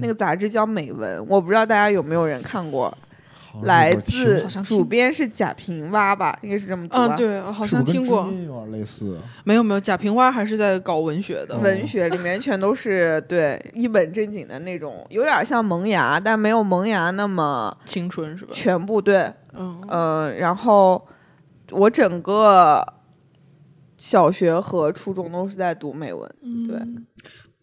[0.00, 2.96] 那个杂志叫《美文》，我不知道大家有没有人看过。
[3.62, 7.14] 来自好像听主编是贾平凹吧，应该是这么读吧。
[7.14, 8.34] 嗯，对，好像听过知。
[8.34, 9.18] 音有点类似。
[9.44, 11.54] 没有没有，贾平凹还是在搞文学的。
[11.54, 18.50] 哦文学里面全都是对一本正经的那种，有点像萌芽，但没有萌芽那么青春是吧？
[18.52, 19.32] 全部对。
[19.54, 21.04] 嗯，嗯、然后
[21.70, 22.84] 我整个
[23.96, 26.28] 小学和初中都是在读美文。
[26.66, 27.06] 对嗯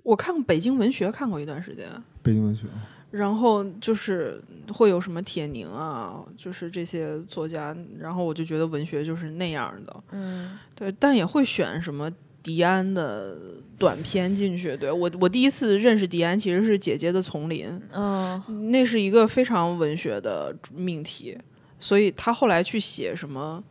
[0.03, 1.87] 我看过北京文学，看过一段时间。
[2.21, 2.67] 北京文学，
[3.15, 4.41] 然后就是
[4.73, 12.11] 会有什么铁凝啊，就是这些作家，然后我就觉得文学就是那样的，嗯，对，但也会选什么
[12.43, 13.37] 迪安的
[13.77, 14.75] 短篇进去。
[14.75, 21.37] 对我，我第一次认识迪安其实是《姐姐的丛林》，嗯，那是一个非常文学的命题，
[21.79, 23.63] 所以他后来去写什么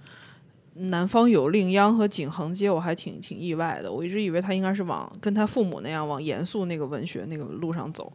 [0.88, 3.92] 《南方有令央》和《景恒街》，我还挺挺意外的。
[3.92, 8.10] 我一直以为他应该是往跟他父母那样往严肃那个文学那个路上走。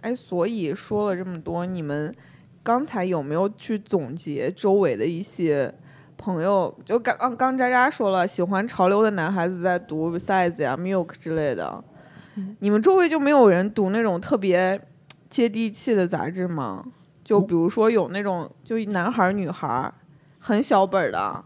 [0.00, 2.14] 哎，所以说了这么多，你们
[2.62, 5.72] 刚才有没有去总结周围的一些
[6.16, 6.74] 朋友？
[6.84, 11.82] 就刚刚刚渣渣说了，喜欢潮流的男孩子在读 Size 呀、Milk 之类的，
[12.60, 14.80] 你们周围就没有人读那种特别
[15.28, 16.84] 接地气的杂志吗？
[17.22, 19.94] 就比如说有那种就男孩儿女孩儿
[20.38, 21.44] 很小本儿的。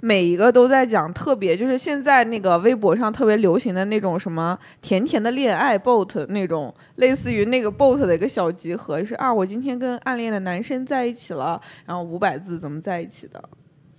[0.00, 13.42] 每一个都在讲特别，就是现在那个微博上特别流行的那种什么甜甜的恋爱 bot 那种，类似于那个 bot 的一个小集合，是啊，我今天跟暗恋的男生在一起了，然后五百字怎么在一起的？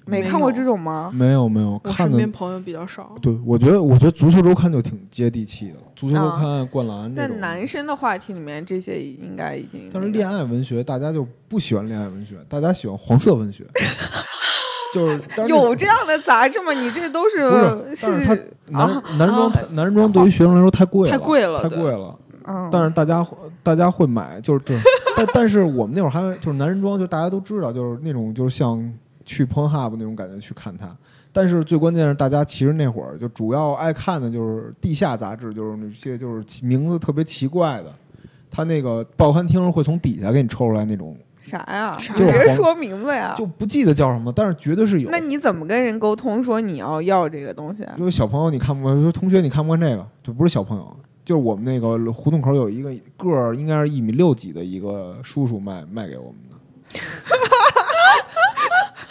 [0.03, 1.11] 没没看过这种吗？
[1.13, 3.15] 没有没有我看的身边朋友比较少。
[3.21, 7.27] 对，我觉得我觉得足球周刊就挺接地气的，足球周啊刊、灌篮这在。
[7.35, 9.91] 男生的话题里面，这些应该已经、那个。
[9.93, 13.63] 但是恋爱文学大家就不喜欢恋爱文学，大家喜欢黄色文学。
[14.93, 16.71] 就是 有这样的杂志吗？
[16.73, 17.55] 你这都是不
[17.95, 22.17] 是但是它男啊男装啊男人装对于学生来说太贵了，太贵了太贵了。
[22.45, 24.75] 嗯，但是大家会大家会买，就是这，
[25.15, 28.81] 但但是我们那会儿还就是男人装，就大家都知道，就是那种就是像
[29.25, 30.89] 去 Pornhub 那种感觉去看它。
[31.31, 37.93] 但是最关键是，大家其实那会儿就主要爱看的就是地下杂志，就是那些就是名字特别奇怪的，
[38.49, 41.97] 他那个报刊厅会从底下给你抽出来那种，啥呀？
[41.99, 43.35] 啥呀别说名字呀。
[43.37, 45.09] 就不记得叫什么，但是绝对是有。
[45.09, 47.95] 那你怎么跟人沟通说你要要这个东西啊？
[47.97, 56.55] 因为小朋友你看不惯，说同学你看不惯这个，就不是小朋友，就是我们那个胡同口有一个个儿应该是一米六几的一个叔叔卖卖给我们的。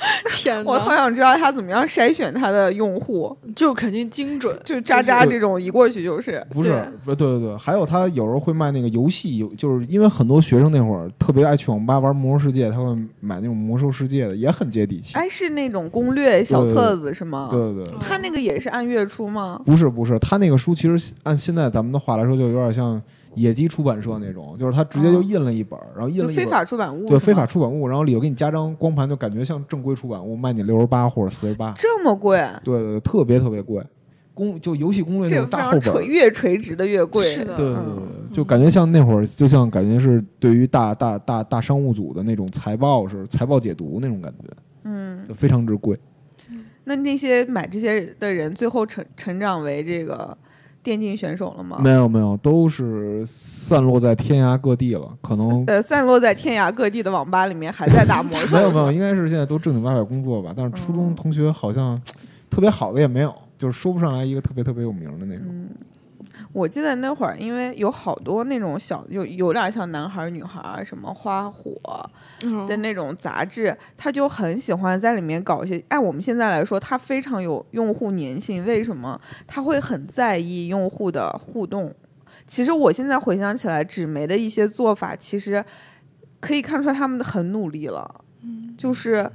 [0.30, 4.58] 天我好想知道他怎么样筛选他的用户，就肯定精准。
[4.64, 15.14] 就渣渣这种一过去就是不是对，不是，对对对，还有他有时候会卖那个游戏，就是因为很多学生那会儿特别爱去网吧玩魔兽世界，他会买那种魔兽世界的，也很接地气。
[15.14, 17.48] 哎，是那种攻略小册子是吗？
[17.50, 19.60] 对对对，他那个也是按月出吗？
[19.64, 23.00] 不是不是，他那个书其实按现在咱们的话来说，就有点像
[23.34, 26.48] 野鸡出版社那种，就是他直接就印了一本儿，然后印了一本儿。
[26.48, 27.08] 法出版物？
[27.08, 27.46] 对非法。
[27.46, 33.82] 出版物，然后里头给你加张光盘，就感觉像正规出版物，卖你六十八或者四十八，这么贵，对对对，特别特别贵。
[34.32, 37.26] 攻就游戏攻略那这个非种大厚本越垂直的越贵。
[37.26, 44.48] 是的对对对嗯对，就感觉像那会儿，就像感觉是对于大大大大商务组的那种财报是财报解读那种感觉，
[44.84, 45.98] 嗯，就非常之贵。
[46.84, 50.36] 那那些买这些的人，最后成成长为这个
[50.82, 51.78] 电竞选手了吗？
[51.82, 58.56] 没有没有，都是散落在天涯各地了，可能呃，散落在天涯各地的网吧里面，还在打魔兽。
[58.58, 60.52] 没有没有，应该是现在都正经八百工作吧。
[60.56, 62.00] 但是初中嗯同学好像
[62.48, 65.44] 特别好的也没有，就是说不上来一个特别特别有名的那种。
[65.48, 65.68] 嗯，
[66.52, 71.72] 我记得那会儿，因为有好多那种小，有有点像男孩儿女孩儿，什么花火
[72.42, 75.82] 嗯的那种杂志，他就很喜欢在里面搞一些。
[75.88, 78.64] 按我们现在来说，他非常有用户粘性。
[78.64, 79.20] 为什么？
[79.46, 81.94] 他会很在意用户的互动。
[82.46, 85.64] 其实我现在回想起来，纸媒的一些做法，其实
[86.40, 88.24] 可以看出来他们很努力了。
[88.76, 89.30] 就是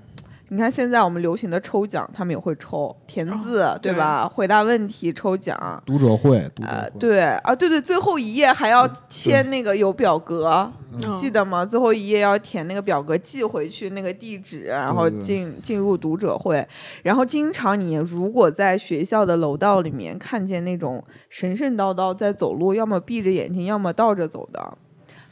[0.49, 4.27] 你看现在我们流行的抽奖，他们也会抽填字，哦对吧？
[4.27, 5.81] 回答问题抽奖。
[5.85, 11.65] 读者会，读者呃，对啊，对对，最后一页还要签那个有表格，嗯记得吗？
[11.65, 16.65] 最后一页要填那个表格，寄回去那个地址，然后对对进进入读者会。
[17.01, 24.77] 然后经常你如果在学校的楼道里面看见那种神神叨叨在走路，要么闭着眼睛，要么倒着走的。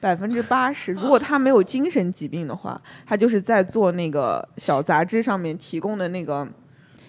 [0.03, 6.45] 百分之八十，如果他没有精神疾病的话，他就是在做那个小杂志上面提供的那个。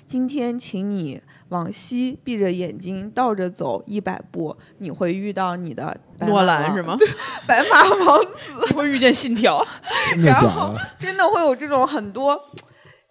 [0.07, 6.97] 今天，请你往西，闭着眼睛倒着走一百步，你会遇到你的白马诺兰王是吗？
[7.49, 9.67] 白马王子会遇见信条。
[10.23, 10.77] 然后？
[10.99, 12.39] 真的会有这种很多，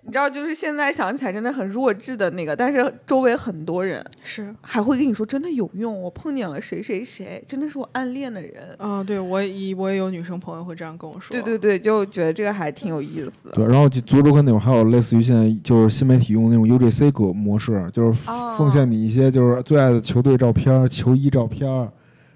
[0.06, 8.76] 你知道，就是现在想起来真的很弱智的那个，但是周围很多人是还会跟你说真的有用，我碰见了谁谁谁，真的是我暗恋的人。
[8.78, 11.32] 啊，对我也我也有女生朋友会这样跟我说。
[11.32, 13.56] 对对对，就觉得这个还挺有意思的。
[13.56, 21.68] 对，然后就足球周刊那会儿还有类似于现在就是新媒体用的那种 UGC 格模式，就是哦奉献你一些就是最爱的球队照片、球衣照片，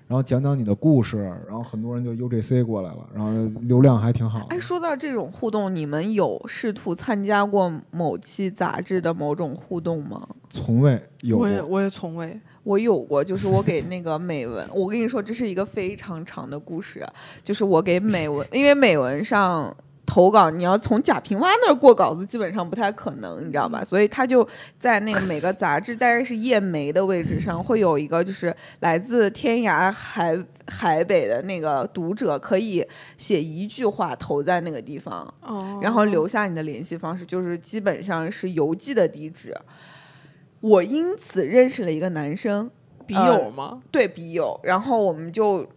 [0.07, 1.17] 然后讲讲你的故事，
[1.47, 3.31] 然后很多人就 UGC 过来了，然后
[3.63, 4.45] 流量还挺好的。
[4.49, 10.27] 哎，说到这种互动，你们有试图参加过某期杂志的某种互动吗？
[10.49, 12.39] 从未有过，我也我也从未。
[12.63, 17.05] 我有过，就是我给那个美文，我跟你说，这是一个非常长的故事，
[17.41, 19.73] 就是我给美文，因为美文上
[20.07, 23.83] 投稿，你要从贾平凹那儿过稿子，基本上不太可能，你知道吧？
[23.83, 24.47] 所以他就
[24.79, 30.35] 在那个每个杂志大概是页眉的位置上，会有一个就是来自天涯海
[30.67, 32.83] 海北的那个读者可以
[33.17, 39.55] 写一句话投在那个地方，哦然后留下你的联系方式，就是基本上是邮寄的地址。
[40.61, 42.71] 我因此认识了一个男生，
[43.05, 43.81] 笔呃友吗？
[43.91, 45.67] 对笔友，然后我们就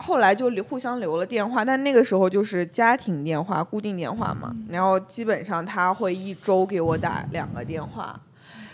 [0.00, 8.20] 后来就互相留了电话，但那个时候就是家庭电话、固定电话嘛，然后基本上他会一周给我打两个电话，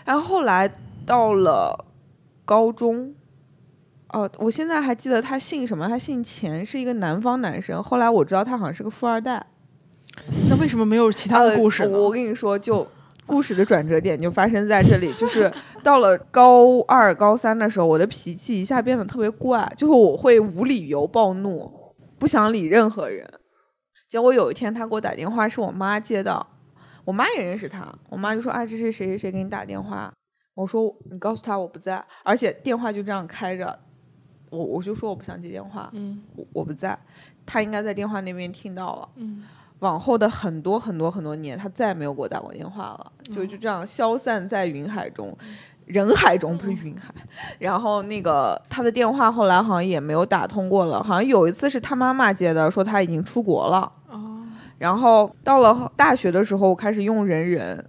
[0.05, 0.69] 然后后来
[1.05, 1.85] 到了
[2.45, 3.13] 高中。
[4.09, 7.83] 哦，我现在还记得他姓什么，他姓钱，是一个南方男生。
[7.83, 9.45] 后来我知道他好像是个富二代。
[10.49, 11.89] 那为什么没有其他的故事呢？
[11.91, 12.87] 呃我我跟你说，就
[13.27, 15.51] 故事的转折点就发生在这里， 就是
[15.83, 21.71] 到了高二、高三的时候，我的脾气一下变得特别怪，就是我会无理由暴怒，
[22.17, 23.29] 不想理任何人。
[24.07, 26.47] 结果有一天他给我打电话，是我妈接到，
[27.03, 30.11] 我妈也认识他，我妈就说：“啊，这是谁谁谁给你打电话。”
[30.55, 33.77] 我说：“你告诉他我不在，而且电话就这样开着。”
[34.49, 36.97] 我我就说我不想接电话，嗯我我不在，
[37.45, 39.09] 他应该在电话那边听到了。
[39.17, 39.43] 嗯，
[39.79, 45.37] 往后的很多很多很多年，他再也没有给我打过电话了，就就这样消散在云海中，
[45.85, 47.13] 人海中不是云海。
[47.59, 53.91] 然后那个他的电话后来好像也没有打通过了，好像有一次是他妈妈接的，说他已经出国了。
[54.09, 54.45] 哦，
[54.79, 57.85] 然后到了大学的时候，我开始用人人，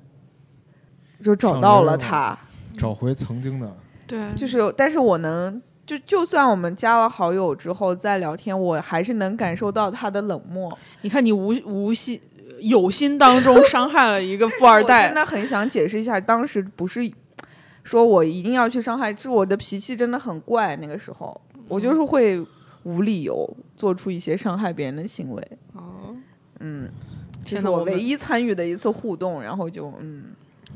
[1.23, 2.39] 就找到了他。
[2.77, 5.63] 找回曾经的对，就是，但是我能。
[5.89, 10.77] 就就算我们加了好友之后再聊天，我还是能感受到他的冷漠。
[11.01, 12.21] 你看你无无心
[12.61, 17.11] 有心当中伤害了一个富二 代真，的很想解释一下，当时不是
[17.85, 20.77] 说我一定要去伤害，是我的脾气真的很怪。
[20.77, 22.39] 那个时候，我就是会
[22.83, 25.43] 无理由做出一些伤害别人的行为。
[25.73, 26.15] 哦，
[26.61, 26.87] 嗯，
[27.47, 30.25] 这天哪，我们是我唯一参与的一次互动，然后就嗯，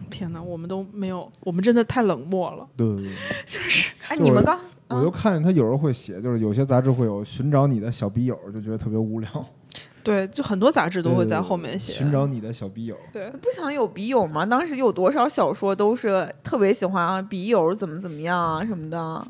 [0.09, 2.67] 天哪，我们都没有，我们真的太冷漠了。
[2.79, 3.13] 对对对。
[4.09, 4.59] 哎，你们刚
[4.95, 9.29] 我就看见他有时候会写，就是有些杂志会有寻找你的小笔友，就觉得特别无聊。
[10.05, 11.93] 对，就很多杂志都会在后面写。
[11.93, 12.97] 寻找你的小笔友。
[13.13, 14.45] 对，不想有笔友吗？
[14.45, 19.25] 当时有多少小说都是特别喜欢啊，笔友怎么怎么样啊什么的。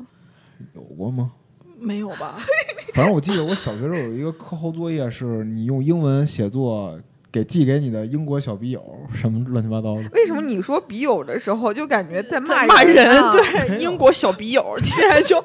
[0.73, 1.31] 有过吗？
[1.79, 2.37] 没有吧？
[2.95, 6.99] 反正我记得我小学时候有一个课后作业，是你用英文写作
[7.33, 8.79] 给寄给你的英国小笔友，
[9.11, 10.03] 什么乱七八糟的。
[10.13, 13.31] 为什么你说笔友的时候就感觉在在骂骂人，啊？
[13.33, 15.43] 对，英国小笔友， 听起来就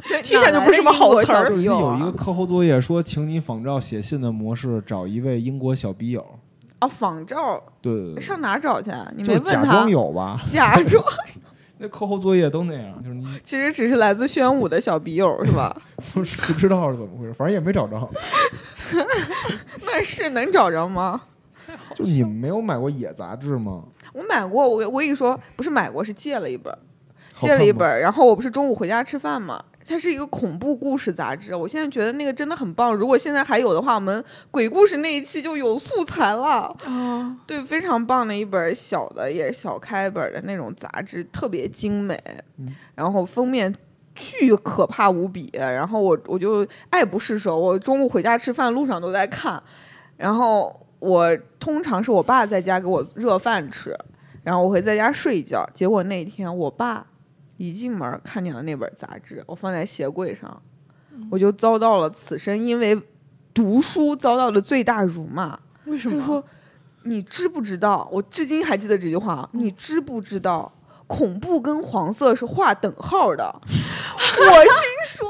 [0.00, 6.24] 所以听起来就不是什么好词儿哪来的英国小笔友就是有一个啊课后作业说，请你仿照写信的模式找一位英国小笔友。
[6.80, 9.12] 哦，仿照对对对，上哪找去啊？
[9.14, 9.52] 你没问他？
[9.52, 10.40] 假装有吧？
[10.42, 11.04] 假装，
[11.78, 15.74] 那课后作业都那样，就是你 其实只是来自宣武的小笔友是吧？
[16.12, 18.10] 不是不知道是怎么回事，反正也没找着。
[19.86, 21.20] 那是能找着吗？
[21.94, 23.84] 就你们没有买过野杂志吗？
[24.12, 26.76] 我买过，我我跟你说，不是买过，是借了一本，
[27.38, 28.00] 借了一本。
[28.00, 31.54] 然后我不是中午回家吃饭嘛，它是一个恐怖故事杂志。
[31.54, 36.76] 我现在觉得那个真的很棒，如果现在还有的话，我们鬼故事那一期就有素材了。
[36.84, 42.22] 啊，对，非常棒的一本小的，也是小开本的那种杂志，特别精美，
[42.58, 43.74] 嗯然后封面
[44.14, 49.62] 巨可怕无比，然后我我就爱不释手，我中午回家吃饭路上都在看，
[50.16, 53.96] 然后我通常是我爸在家给我热饭吃，
[54.42, 57.06] 然后我会在家睡一觉，结果那天我爸
[57.58, 60.62] 一进门看见了那本杂志，我放在鞋柜上，
[61.30, 62.98] 我就遭到了此生因为
[63.52, 65.58] 读书遭到的最大辱骂。
[65.84, 66.14] 为什么？
[66.14, 66.44] 他就说
[67.04, 68.08] ：“你知不知道？
[68.12, 69.34] 我至今还记得这句话。
[69.34, 70.72] 啊你知不知道
[71.06, 73.44] 恐怖跟黄色是划等号的？
[73.66, 74.72] ”我心
[75.06, 75.28] 说，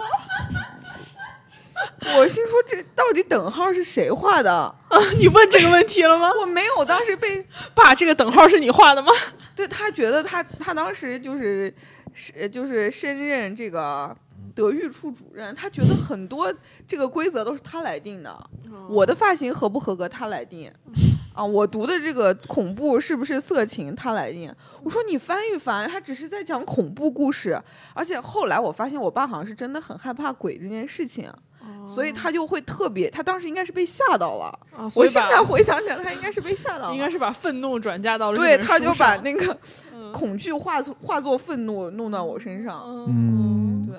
[2.18, 4.76] 我心说这到底等号是谁画的啊？
[5.18, 6.30] 你问这个问题了吗？
[6.42, 9.10] 我没有，当时被爸，这个等号是你画的吗？
[9.54, 11.72] 对他觉得他他当时就是
[12.18, 14.14] 是就是升任这个
[14.54, 16.52] 德育处主任，他觉得很多
[16.86, 18.50] 这个规则都是他来定的。
[18.88, 20.70] 我的发型合不合格，他来定。
[21.32, 24.52] 啊，我读的这个恐怖是不是色情，他来定。
[24.82, 27.56] 我说你翻一翻，他只是在讲恐怖故事，
[27.94, 31.32] 而且后来我发现我爸好像是真的很害怕鬼这件事情，
[31.86, 34.58] 所以他就会特别，他当时应该是被吓到了。
[34.96, 39.56] 我现在回想起来，他应该是被吓到了，应该是把愤怒转嫁到了对，他就把那个
[39.87, 42.82] 嗯恐惧化作化作愤怒弄到我身上。
[43.08, 43.96] 嗯，对，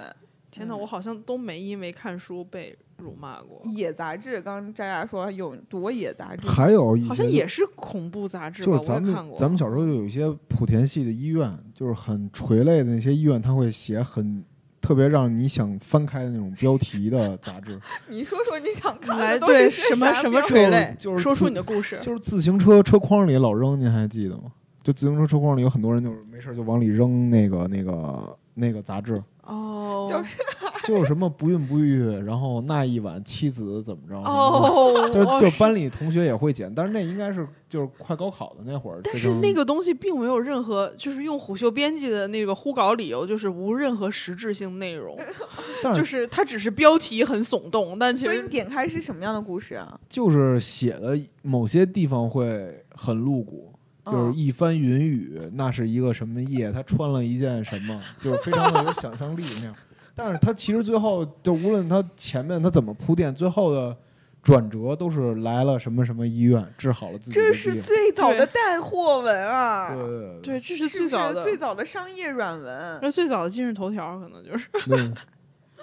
[0.51, 0.79] 天呐，嗯。
[0.79, 9.39] 我好像都没因为看书被辱骂过，野杂志，刚刚渣渣说有多野杂志，还有一好像也是恐怖杂志吧，就是咱们我也看过。
[9.39, 14.43] 咱们小时候就有一些莆田系的医院，就是很垂类的那些医院，他会写很
[14.81, 17.79] 特别让你想翻开的那种标题的杂志，
[18.09, 21.99] 你说说你想看来的都对是些什么什么垂类就是说出你的故事。
[22.01, 24.51] 就是自行车车筐里老扔，您还记得吗？
[24.83, 30.37] 就自行车车筐里有很多人就是没事就往里扔那个那个那个杂志，哦，就是
[30.87, 45.17] 就是什么不孕不育，然后那一晚妻子怎么着，哦，就哦就班里同学也会捡，但是那应该是就是快高考的那会儿，但是那个东西并没有任何，就是用虎嗅编辑的那个呼稿理由，就是无任何实质性内容，
[45.83, 49.99] 但就是是它只是标题很耸动，但其实所以你点开是什么样的故事啊？
[50.09, 53.71] 就是写的某些地方会很露骨，
[54.11, 59.75] 就是嗯一番云雨，那是一个什么夜，他穿了一件什么，就是非常的有想象力那样。
[60.15, 63.95] 但是他其实最后就无论他前面他怎么铺垫，最后的
[64.41, 67.53] 转折都是来了什么什么医院治好了自己这。
[67.53, 72.99] 是最早的带货文啊，对对对，这是最早的，是最早的商业软文？
[73.01, 74.67] 那最早的今日头条可能就是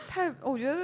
[0.09, 0.77] 太，我觉得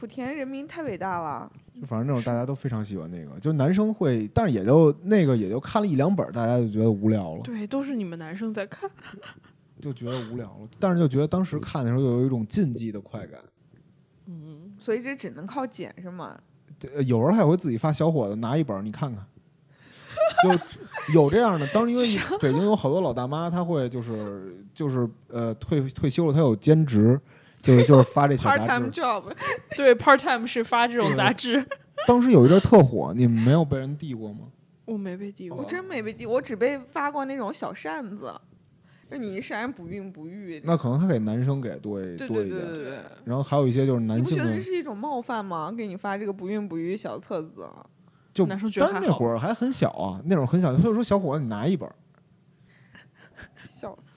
[0.00, 1.50] 莆田人民太伟大了。
[1.80, 7.42] 就反正那种大家都非常喜欢那个，就男生会，但是也就那个也就看了一两本，大家就觉得无聊了。
[7.42, 8.90] 对，都是你们男生在看。
[9.80, 13.40] 就觉得无聊了，但是就觉得当时看的时候有一种禁忌的快感。
[14.26, 16.38] 嗯，所以这只能靠捡是吗？
[16.78, 19.26] 对呃有时候他也会自己发小伙子拿一本儿你看看，
[20.44, 21.66] 就有这样的。
[21.68, 27.20] 当时因为北京有好多老大妈，她会就是就是呃退退休了，她有兼职，
[27.62, 29.00] 就是就是发这小 Part 杂 time 志。
[29.00, 29.32] job，
[29.76, 31.64] 对，part time 是发这种杂志，
[32.06, 34.40] 当时有一阵儿特火，你们没有被人递过吗？
[34.84, 35.58] 我没被递过。
[35.58, 38.34] 我真没被递，我只被发过那种小扇子，
[39.08, 40.60] 就你一扇不孕不育。
[40.64, 45.70] 那可能他给男生给多一对多一点，对对对对，然后还有一些就是你男性的不觉得这，是一种冒犯吗？
[45.70, 47.68] 给你发这个不孕不育小册子，
[48.34, 51.94] 就男生觉得但还好那会儿还很小啊，那会儿很小，他就说小伙子你拿一本儿，
[53.54, 54.11] 笑死！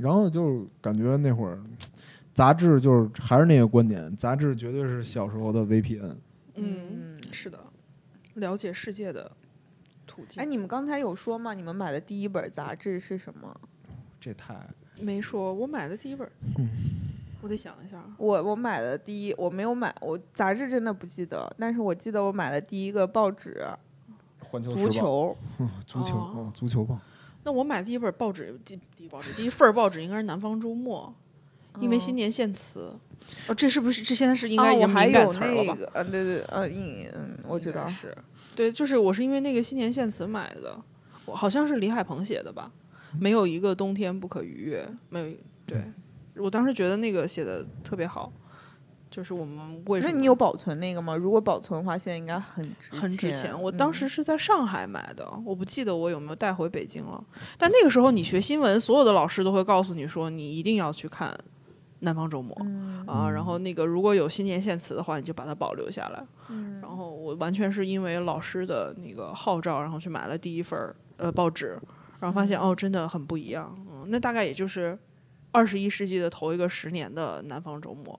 [0.00, 1.58] 然后就感觉那会儿
[2.32, 6.16] 杂志就是还是那个观点，杂志绝对是小时候的 VPN。
[6.54, 7.58] 嗯，是的，
[8.34, 9.30] 了解世界的
[10.06, 10.42] 途径。
[10.42, 11.54] 哎，你们刚才有说吗？
[11.54, 13.60] 你们买的第一本杂志是什么？
[14.20, 14.54] 这太
[15.00, 16.28] 没说，我买的第一本，
[16.58, 16.68] 嗯
[17.40, 18.02] 我得想一下。
[18.16, 23.64] 我我买的第一，我没有买，我杂志真的不记得，但是我记得我买的第一个报纸
[24.44, 26.98] 《环球，足球嗯 足球哦哦，足球报。
[27.44, 31.14] 那我买第一本报纸，第第一报纸，第一份报纸应该是《南方周末》，
[31.80, 32.92] 因为新年献词。
[33.46, 35.76] 哦，这是不是这现在是应该啊，已经敏我还有感词了吧？
[35.78, 38.16] 那个，嗯，对对，呃，应嗯，我知道，是，
[38.56, 40.80] 对，就是我是因为那个新年献词买的，
[41.26, 42.72] 我好像是李海鹏写的吧，
[43.20, 45.36] 没有一个冬天不可逾越，没有
[45.66, 45.84] 对，
[46.36, 48.32] 我当时觉得那个写的特别好，
[49.10, 51.16] 就是我们为什么那你有保存那个吗？
[51.16, 53.58] 如果保存的话，现在应该很值很值钱。
[53.60, 57.22] 我嗯当时是在上海买的，我不记得我有没有带回北京了。
[57.56, 61.30] 但那个时候你学新闻，所有的老师都会告诉你说，你一定要去看
[62.00, 66.24] 《南方周末》嗯啊，然后那个如果有新年献词的话，你就把它保留下来。
[66.50, 71.78] 嗯然后我完全是因为老师的那个号召，然后去买了第一份儿呃报纸，
[72.20, 73.74] 然后发现哦，真的很不一样。
[73.90, 74.98] 嗯，那大概也就是
[75.50, 78.18] 二十一世纪的头一个十年的南方周末。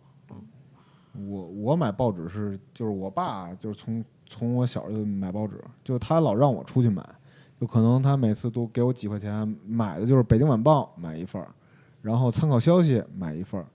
[1.13, 7.03] 我我买报纸是就是我爸就是从从我小就买报纸，就他老让我出去买，
[7.59, 11.49] 就可能他每次都给我几块钱，买的就是《北京晚报》买一份儿，
[12.01, 13.65] 然后《参考消息》买一份儿，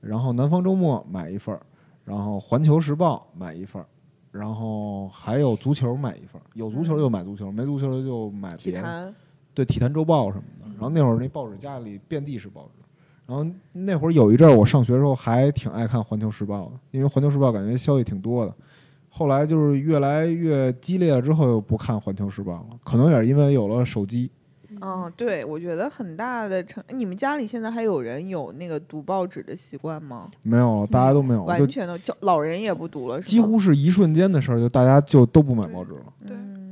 [0.00, 1.60] 然后《南方周末》买一份儿，
[2.04, 3.86] 然后《环球时报》买一份儿，
[4.32, 8.78] 然后还有足球买一份儿，有足球就买足球，没足球就买别的。
[8.78, 9.14] 体坛，
[9.52, 10.66] 对《体坛周报》什么的。
[10.72, 12.77] 然后那会儿那报纸家里遍地是报纸。
[13.28, 18.54] 然后那会儿有一阵儿，我上学的时候还挺爱看《环球时报》的，因为《环球时报》感觉消息挺多的。
[19.10, 24.30] 后来就是越来越激烈了之后，又不看《环球时报》了，可能也是因为有了手机。
[24.80, 26.82] 嗯，对，我觉得很大的成。
[26.88, 30.30] 你们家里现在还有人有那个读报纸的习惯吗？
[30.42, 36.04] 没有了，大家都没有，就完全都，叫老人也不读了，几乎是一瞬间的事儿，就大家就都不买报纸了。
[36.26, 36.67] 对嗯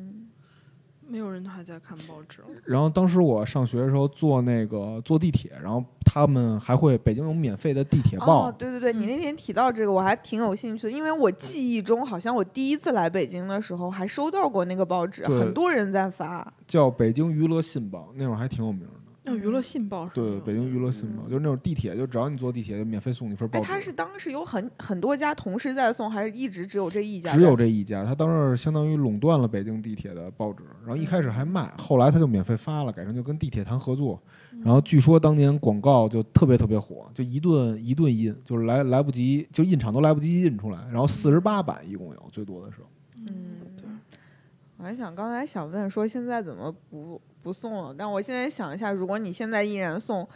[1.16, 2.48] 没有人还在看报纸了。
[2.66, 16.46] 然后当时我上学的时候坐那个坐地铁，然后他们还会北京有免费的地铁报，哦，对对对，你那天提到这个，我还挺有兴趣的，因为我记忆中好像我第一次来北京的时候还收到过那个报纸，很多人在发。
[16.66, 18.95] 叫《北京娱乐信报》，那会儿还挺有名的。
[19.29, 23.66] 那娱乐信报是对，北京娱乐信报，就是那种地铁，就只要你坐地铁，就免费送你份报哎，纸。
[23.66, 27.35] 他是当时有很很多家同时在送，还是一直只有这一家？
[27.35, 34.22] 只有这一家，他当时相当于垄断了北京地铁的报纸，然后一开始还卖，后来他就免费发了，改成就跟地铁谈合作。
[34.62, 40.79] 然后据说当年广告就特别特别火，就一顿一顿印，就是来来不及，就印厂都来不及印出来。
[40.91, 42.87] 然后四十八版一共有，最多的时候。
[43.16, 43.85] 嗯，对
[44.79, 50.26] 我还想刚才想问说现在怎么不不送了，但我现在想一下，如果你现在依然送，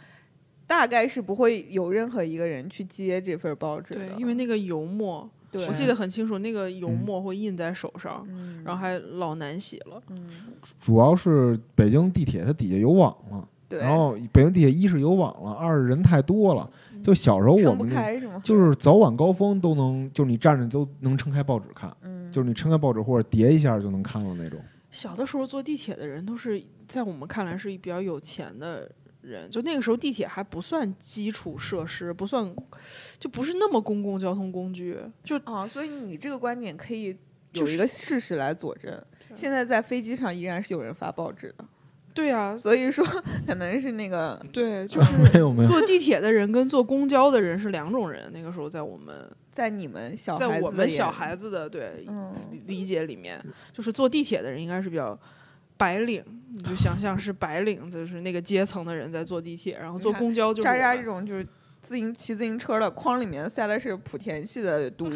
[0.65, 10.01] 大概是不会有任何一个人去接这份报纸的，对，因为那个油墨，我记得很清楚，那个油嗯墨会印在手上，嗯，然后还老难洗了。
[10.07, 10.17] 嗯，
[10.79, 16.71] 主要是北京地铁它底下有网了，对，然后北京地铁一是有网了，二是人太多了。
[17.03, 17.89] 就小时候我们？
[18.41, 24.57] 就是早晚高峰都能，就是你站着都能撑开报纸看，嗯，就是你撑开报纸或者叠一下就能看了那种。
[24.91, 32.53] 小的时候坐地铁的人都是在我们看来是比较有钱的人，就那个时候地铁还不算基础设施，不算，
[33.17, 34.97] 就不是那么公共交通工具。
[35.23, 37.15] 就啊，所以你这个观点可以
[37.53, 38.93] 有一个事实来佐证。
[39.33, 41.63] 现在在飞机上依然是有人发报纸的，
[42.13, 43.05] 对呀、 所以说
[43.47, 48.29] 可能是那个对， 就是没有没有，坐地铁的人跟坐公交的人是两种人。
[48.33, 52.33] 那个时候在我们在你们小在孩子的我们小孩子的对嗯
[52.65, 53.43] 理解里面，
[53.73, 55.17] 就是坐地铁的人应该是比较
[55.77, 56.23] 白领，
[56.53, 61.45] 你就想象是白领，就是那个阶层的人在坐地铁，然后坐公交就是渣渣这种就是
[61.81, 65.11] 自行骑自行车的筐里面塞的是莆田系的读 物，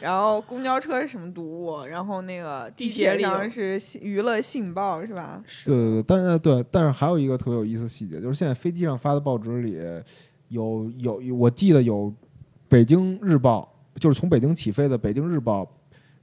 [0.00, 5.42] 然后公交车是什么读物，然后那个地铁上是信娱乐信报是吧？
[5.66, 9.78] 对对对，但是对，但是还有一个特别有意思的细节，就是现在飞机上发的报纸里
[10.48, 12.10] 有有有，我记得有
[12.68, 15.68] 北京日报，就是从北京起飞的北京日报，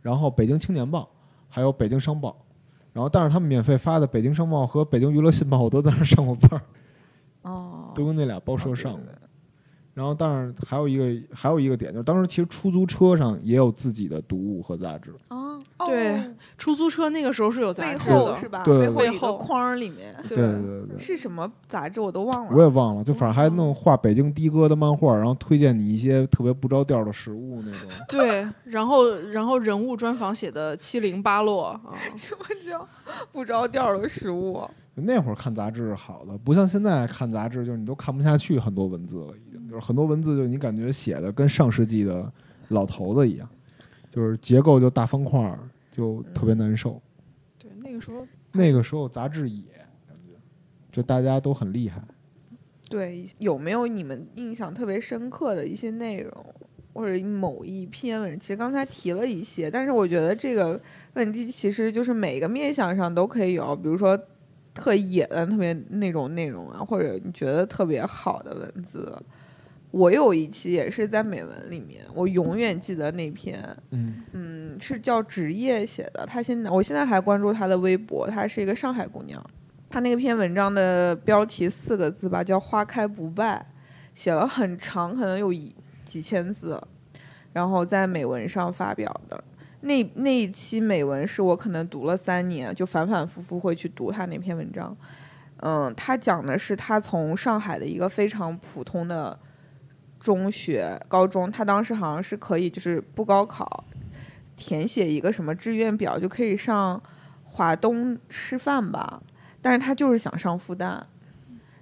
[0.02, 1.10] 然后北京青年报，
[1.50, 2.36] 还有北京商报。
[2.92, 6.62] 然后，但是他们免费发的北京商报和北京娱乐信报，我都在那儿上过班儿，
[7.50, 9.02] 哦，都跟那俩报社上过。
[9.02, 9.20] 对对对
[9.96, 15.12] 然后，但是还有一个还有一个点，就是当时其实出租车上也有自己的读物和杂志。
[15.30, 15.43] 哦，
[15.88, 16.24] 对哦
[16.58, 18.64] 出租车那个时候是有杂背志的，后是吧？
[18.64, 22.62] 对背后框儿里面对对对对，是什么杂志我都忘了我。
[22.62, 27.90] 也忘了，就反正还弄画北京的哥的漫画，然后推荐你一些特别不着调的食物那种。
[28.08, 31.82] 对，然后然后人物专访写的七零八落啊，
[32.16, 32.88] 什么叫
[33.32, 34.62] 不着调的食物？
[34.96, 42.32] 那会儿看杂志是好的，不像现在看杂志，就是你都看不下去很多文字了，已经就是很多文字就你感觉写的跟上世纪的
[42.70, 43.50] 老头子一样，
[44.12, 45.60] 就是结构就大方块儿，
[45.94, 47.00] 就特别难受。
[47.60, 49.62] 对，那个时候那个时候杂志也，
[50.08, 50.34] 感觉
[50.92, 52.04] 就大家都很厉害。
[52.90, 56.46] 对，有没有你们印象特别深刻的一些内容，
[56.94, 58.40] 或者某一篇文？
[58.40, 60.82] 其实刚才提了一些，但是我觉得这个
[61.14, 64.20] 问题其实就是每个面向上都可以有，比如说
[64.74, 69.16] 特野的、特别那种内容啊，或者你觉得特别好的文字。
[69.94, 76.26] 我有一期也是在美文里面，我永远记得那篇，嗯嗯，是叫职业写的。
[76.26, 79.40] 她现在，我现在还关注她的微博，她是一个上海姑娘。
[79.92, 83.64] 她那篇文章的标题四个字吧，叫“花开不败”，
[84.16, 85.72] 写了很长，可能有一
[86.04, 86.82] 几千字，
[87.52, 89.44] 然后在美文上发表的。
[89.82, 94.98] 那那一期美文是我可能读了三年，就反反复复会去读她那篇文章。
[95.58, 99.38] 嗯，她讲的是她从上海的一个非常普通的
[100.24, 103.84] 中学、高中，他当时好像是可以就是不高考，
[104.56, 107.04] 填写一个什么志愿表就可以上
[107.44, 109.22] 华东师范吧，
[109.62, 111.04] 但是他就是想上复旦，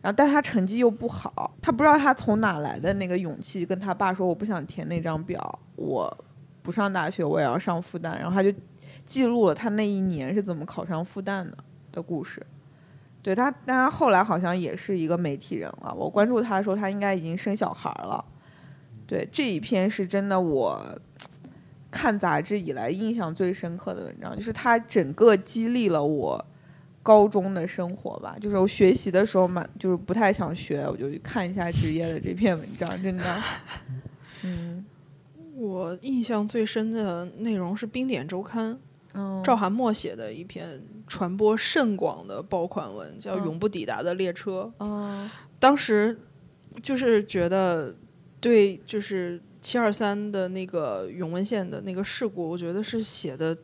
[0.02, 6.26] 然后但他成绩又不好，他不知道他从哪来的那个勇气跟他爸说我不想填那张表，我
[6.64, 8.52] 不上大学我也要上复旦，然后他就
[9.06, 11.56] 记录了他那一年是怎么考上复旦的
[11.92, 12.44] 的故事。
[13.24, 15.93] 对他，但他后来好像也是一个媒体人了。
[15.93, 18.24] 我关注他的时候，他应该已经生小孩了。
[19.05, 20.99] 对这一篇是真的我
[21.91, 26.43] 看杂志以来印象最深刻的文章，就是他整个激励了我
[27.03, 28.38] 高中的生活吧。
[28.39, 33.43] 就是我学习的时候嘛就是不太想学，我就去看一下职业的这篇文章，真的，
[34.43, 34.86] 嗯
[35.57, 38.74] 我印象最深的内容是《冰点周刊》
[39.13, 40.82] 嗯，赵涵墨写的一篇
[41.12, 44.72] 传播甚广的爆款文，叫《嗯永不抵达的列车》。
[44.86, 46.18] 嗯当时
[46.82, 47.93] 就是觉得
[48.39, 53.55] 对，就是七二三的那个永温县的那个事故，我觉得是写的。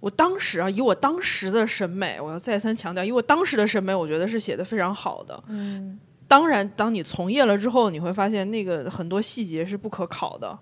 [0.00, 5.40] 我当时啊，以我当时的审美，我要再三强调，以我当时的审美，我觉得是写的非常好的。
[5.46, 10.58] 嗯当然，当你从业了之后，你会发现那个很多细节是不可考的。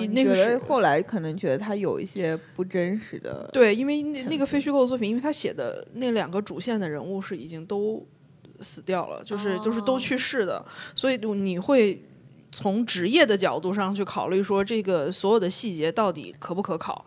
[0.00, 8.06] 你觉得那个是后来可能觉得他有一些不真实的，对，因为那那个非虚构的作品，因为他写的那两个主线的人物是已经都
[8.60, 10.64] 死掉了，就是就是都去世的，
[10.94, 12.04] 所以你会
[12.52, 17.04] 从职业的角度上去考虑说这个所有的细节到底可不可考，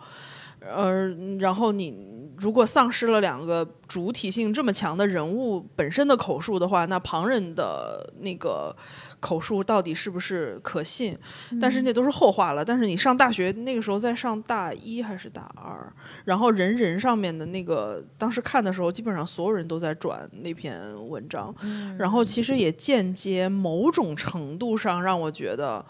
[0.60, 1.08] 呃，
[1.40, 2.14] 然后你。
[2.38, 8.76] 如果丧失了两个主体性这么强的人物本身的口述的话，那旁人的那个
[9.20, 11.18] 口述到底是不是可信？
[11.60, 12.64] 但是那都是后话了。
[12.64, 15.92] 但是你上大学那个时候在上大一还是大二，
[16.26, 21.54] 然后人人上面的那个当时看的时候，基本上所有人都在转那篇文章，
[21.98, 25.86] 然后其实也间接某种程度上让我觉得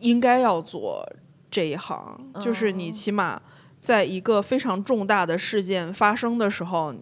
[0.00, 1.06] 应该要做
[1.50, 3.40] 这一行，就是你起码。
[3.80, 6.94] 在一个非常重大的事件发生的时候，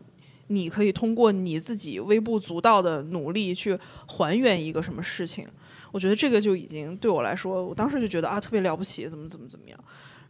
[0.49, 5.49] 你可以通过你自己微不足道的努力去还原一个什么事情。
[5.91, 9.79] 我觉得这个就已经对我来说，我当时就觉得啊特别了不起，怎么怎么怎么样。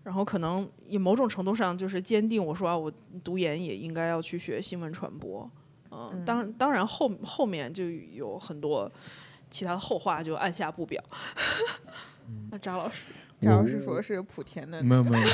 [0.04, 2.90] 然后可能也某种程度上就是坚定我说啊，我
[3.24, 5.50] 读研也应该要去学新闻传播。
[5.90, 8.90] 嗯，当当然后后面就有很多
[9.50, 11.02] 其他的后话就按下不表。
[12.50, 13.06] 那张老师。
[13.40, 15.24] 张老师说是莆田的，没有没有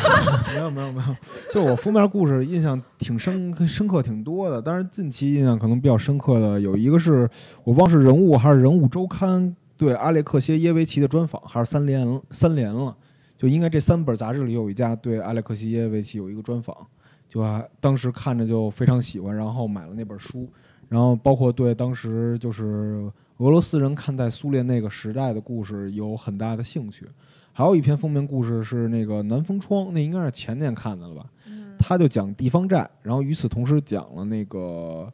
[0.54, 1.16] 没有没有没有，
[1.52, 7.28] 就我封面故事印象挺深深刻挺多的，但是近期印象可能比较深刻的有一个是
[7.64, 12.94] 我忘是人物还是人物周刊对阿列克谢耶维奇的专访，还是三连三连了，
[13.38, 16.76] 就应该这三本杂志里有一家对阿列克谢耶维奇有一个专访，
[17.28, 17.42] 就
[17.80, 20.46] 当时看着就非常喜欢，然后买了那本书，
[20.90, 27.06] 然后包括对当时就是俄罗斯人看待苏联那个时代的故事有很大的兴趣。
[27.56, 31.24] 还有一篇封面故事是那个南风窗，那应该是前年看的了吧？
[31.78, 35.12] 他就讲地方债，然后与此同时讲了那个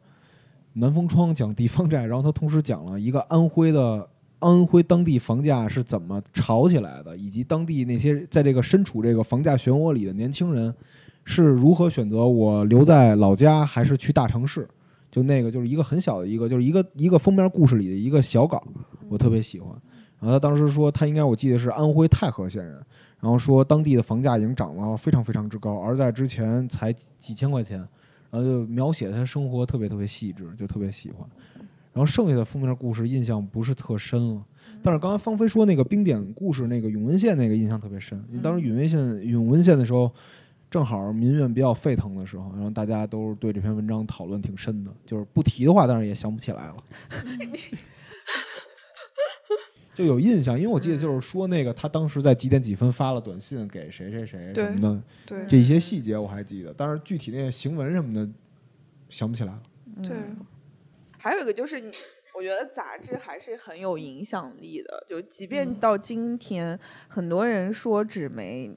[0.73, 10.73] 南风窗讲地方债，然后他同时讲了一个安徽的安徽当地房价是怎么炒起来的，以及当地那些在这个身处这个房价漩涡里的年轻人
[11.23, 14.67] 是如何选择我留在老家还是去大城市。
[15.11, 18.63] 就那个就是一个很小的一个，就是一个一个封面故事里的一个小稿，
[19.09, 19.69] 我特别喜欢。
[20.21, 22.75] 然后他当时说，他应该我记得是安徽太和县人，
[23.19, 27.79] 然后说当地的房价已经涨了非常非常之高，而在之前才几千块钱，
[28.29, 31.27] 然后就描写他生活特别特别细致，就特别喜欢。
[31.93, 34.41] 然后剩下的封面故事印象不是特深了，
[34.81, 40.09] 但是刚才芳菲说那个冰点故事那个永文县那个印象特别深，当时永文县永文县的时候，
[40.69, 46.75] 正好民怨比较沸腾的时候，然后大家都对这篇文章讨论挺深的，就是不提的话，当然也想不起来了。
[49.93, 58.31] 就有印象，因为我记得就是说那个他当时在几点几分发了短信给谁谁谁什么的，对这一些细节我还记得，但是具体那些行文什么的
[59.09, 59.61] 想不起来了。
[60.01, 60.11] 对，
[61.17, 61.91] 还有一个就是，
[62.33, 66.79] 我觉得杂志还是很有影响力的，就即便到今天，
[67.09, 68.71] 很多人说纸媒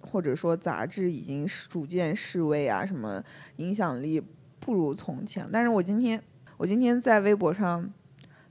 [0.00, 3.24] 或者说杂志已经逐渐式微啊，什么
[3.56, 4.22] 影响力
[4.60, 6.22] 不如从前，但是我今天
[6.58, 7.90] 我今天在微博上。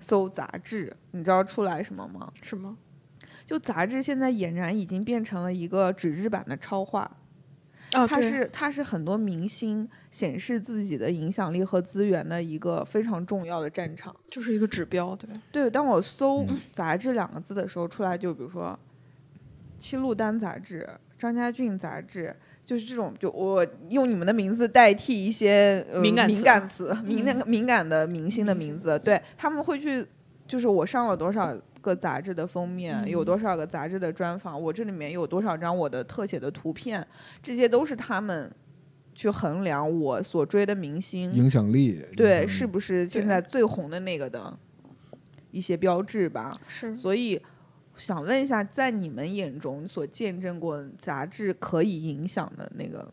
[0.02, 2.30] 搜杂志，你知道出来什么吗？
[2.41, 2.76] 什么？
[3.45, 7.10] 就杂志现在俨然已经变成了一个纸质版的超话。
[7.93, 15.70] 啊，它是它是很多明星显示自己的影响力和资源的一个非常重要的战场，就是一个指标，对对。
[15.70, 18.78] 当我搜杂志两个字的时候，出来就比如说
[19.80, 22.36] 《七鹿丹》杂志、张家俊杂志。
[22.64, 30.05] 就是这种，就我用你们的名字代替一些敏感敏感词、敏那个敏感的明星的名字，对他们会去，
[30.47, 37.05] 就是我上了多少个杂志的封面，有多少个杂志的专访，我这里面有多少张我的特写的图片，
[37.41, 38.49] 这些都是他们
[39.14, 44.57] 去衡量我所追的明星影响力，对，是不是现在最红的那个的
[45.49, 46.55] 一些标志吧？
[46.68, 47.41] 是，所以。
[47.98, 53.08] 想问一下，在你们眼中所见证过杂志可以影响的那个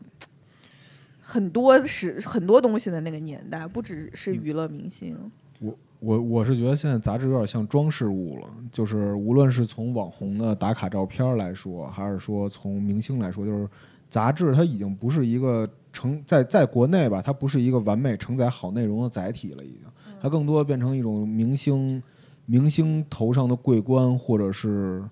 [1.21, 5.17] 很多是很多东西的那个年代，不只是娱乐明星。
[5.61, 13.69] 我我我是觉得现在杂志有点像装饰物了，就是无论是从网红的打卡照片来说，还是说从明星来说，就是
[14.09, 19.83] 杂志它已经不是一个承在在国内吧，它不是一个完美承载好内容的载体了，已经，
[20.21, 22.03] 它更多变成一种明星。
[22.51, 25.05] 明星头上的桂冠，或者是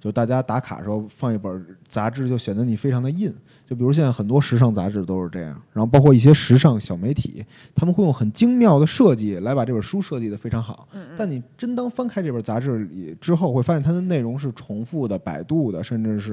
[0.00, 3.32] 就大家打卡的时候放一本杂志，就显得你非常的硬。
[3.66, 7.44] 就比如现在很多时尚杂志都是这样，然后包括一些时尚小媒体，
[7.74, 10.88] 他们会用很精妙的设计来把这本书设计的非常好。
[11.16, 16.32] 但你真当翻开这本杂志里之后，会发现它的内容是重复的、百度的，甚至是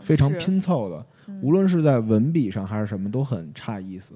[0.00, 1.04] 非常拼凑的。
[1.40, 4.14] 无论是在文笔上还是什么，都很差意思。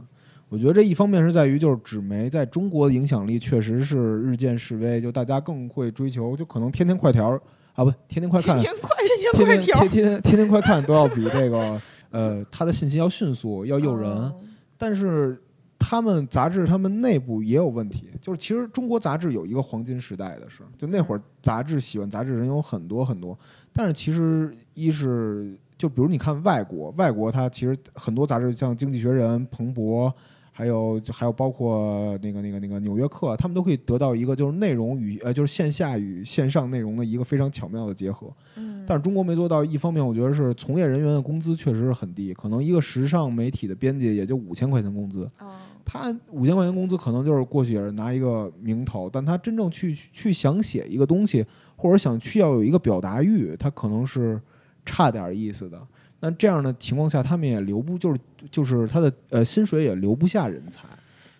[0.53, 7.31] 我觉得这一方面是在于，就是纸媒在中国的影响力确实是日渐式微，就大家更会追求，就可能天天快条
[7.73, 11.81] 啊，不，天天快看，天天快，天天快条，天天天天快看都要比这个
[12.11, 14.31] 呃，它的信息要迅速，要诱人。
[14.77, 15.41] 但是
[15.79, 23.35] 他们杂志他们内部也有问题，就是其实中国杂志有一个黄金时代的是，就那会儿杂志喜欢杂志人有很多很多，
[23.73, 30.15] 但是其实一是就比如你看外国，外国它其实很多杂志像《经济学人》、彭博。
[30.53, 38.31] 还有还有包括那个那个那个《纽约客》，他们都可以得到一个就是内容与呃就是线下与线上内容的一个非常巧妙的结合。
[38.57, 45.53] 嗯但是中国没做到，一方面我觉得是从业人员的工资确实是很低，可能一个时尚媒体的编辑也就五千块钱工资，哦
[45.85, 51.47] 他五千块钱工资可能就是过去也是拿一个名头，但他真正去去想写一个东西，
[51.77, 54.41] 或者想去要有一个表达欲，他可能是
[54.85, 55.81] 差点意思的。
[56.25, 60.89] 那这样的情况下，他们也留不就是就是他的呃薪水也留不下人才。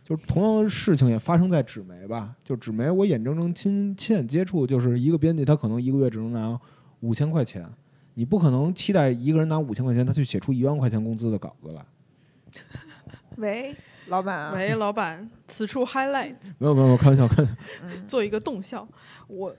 [0.05, 6.61] 就是同样的事情也发生在纸媒吧，就纸媒我眼睁睁亲亲眼接触，就是一个编辑他可能一个月只能拿
[6.99, 7.65] 五千块钱，
[8.15, 11.87] 你不可能期待一个人拿五千块钱他去写出一万块钱工资的稿子来。
[13.39, 13.75] 喂，
[14.09, 18.87] 老板啊，喂，老板，此处 highlight，没有没有，没有开玩笑，开玩笑，嗯做一个动效。
[19.29, 19.55] 我，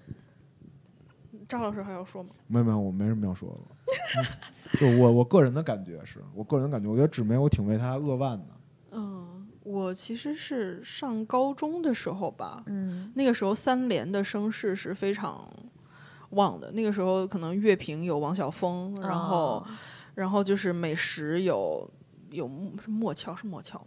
[1.47, 2.31] 张老师还要说吗？
[2.47, 3.61] 没有没有，我没什么要说的
[4.79, 8.45] 就我我个人的感觉是，我个人的感觉，我觉得纸媒我挺为他扼腕的。
[8.91, 15.47] 嗯，我其实是上高中的时候吧，嗯那个时候三联的声势是非常
[16.31, 16.71] 旺的。
[16.71, 19.67] 那个时候可能乐评有王晓峰，然后、哦
[20.15, 21.89] 然后就是美食有
[22.29, 22.47] 有
[22.85, 23.85] 是莫乔是莫乔吗？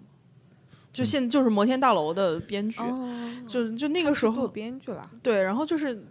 [0.92, 6.04] 就现就是摩天大楼的编剧，哦就就那个时做候编剧了，对，然后就是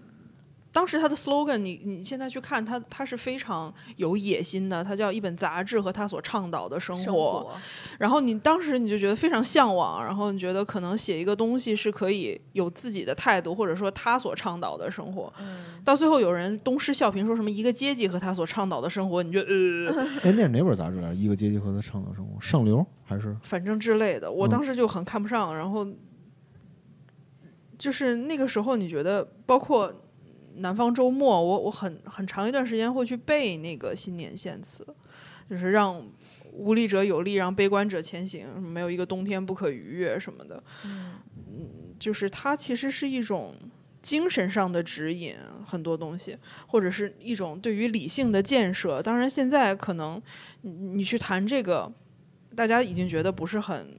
[0.75, 7.01] 当时他的 slogan，你你现在去看他，他是非常有野心的，他叫一本杂志和他所倡导的生活。
[7.01, 7.53] 生活
[7.97, 15.31] 然后你当时你就觉得非常向往，然后你觉得可能写一个东西是可以有自己的态度，或者说他所倡导的生活。
[15.39, 21.13] 嗯到最后有人东施效颦，说什么一个阶级和他所倡导的生活，你就呃，哎，那是哪本杂志啊？
[21.13, 23.33] 一个阶级和他倡导生活，上流还是？
[23.43, 25.55] 反正之类的，我嗯当时就很看不上。
[25.55, 25.87] 然后
[27.77, 29.93] 就是那个时候，你觉得包括
[30.57, 34.85] 南方周末，我我很很长一段时间会去背那个新年献词，
[35.49, 36.01] 就是让
[36.51, 40.63] 无力者有力，让悲观者前行，没有一个冬天不可逾越什么的。
[40.85, 41.15] 嗯
[41.97, 43.55] 就是它其实是一种
[44.01, 45.35] 精神上的指引，
[45.65, 46.37] 很多东西，
[46.67, 49.01] 或者是一种对于理性的建设。
[49.01, 50.21] 当然，现在可能
[50.61, 51.91] 你你去谈这个，
[52.53, 53.97] 大家已经觉得不是很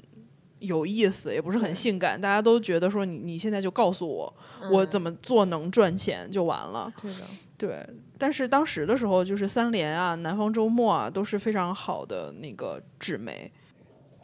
[0.58, 4.34] 有意思，也不是很性感，大家都觉得说你你现在就告诉我，
[4.70, 6.92] 我怎么做能赚钱就完了。
[7.00, 7.20] 对的，
[7.58, 7.86] 对，
[8.18, 13.52] 但是当时的时候，就是三联啊、南方周末啊，都是非常好的那个纸媒，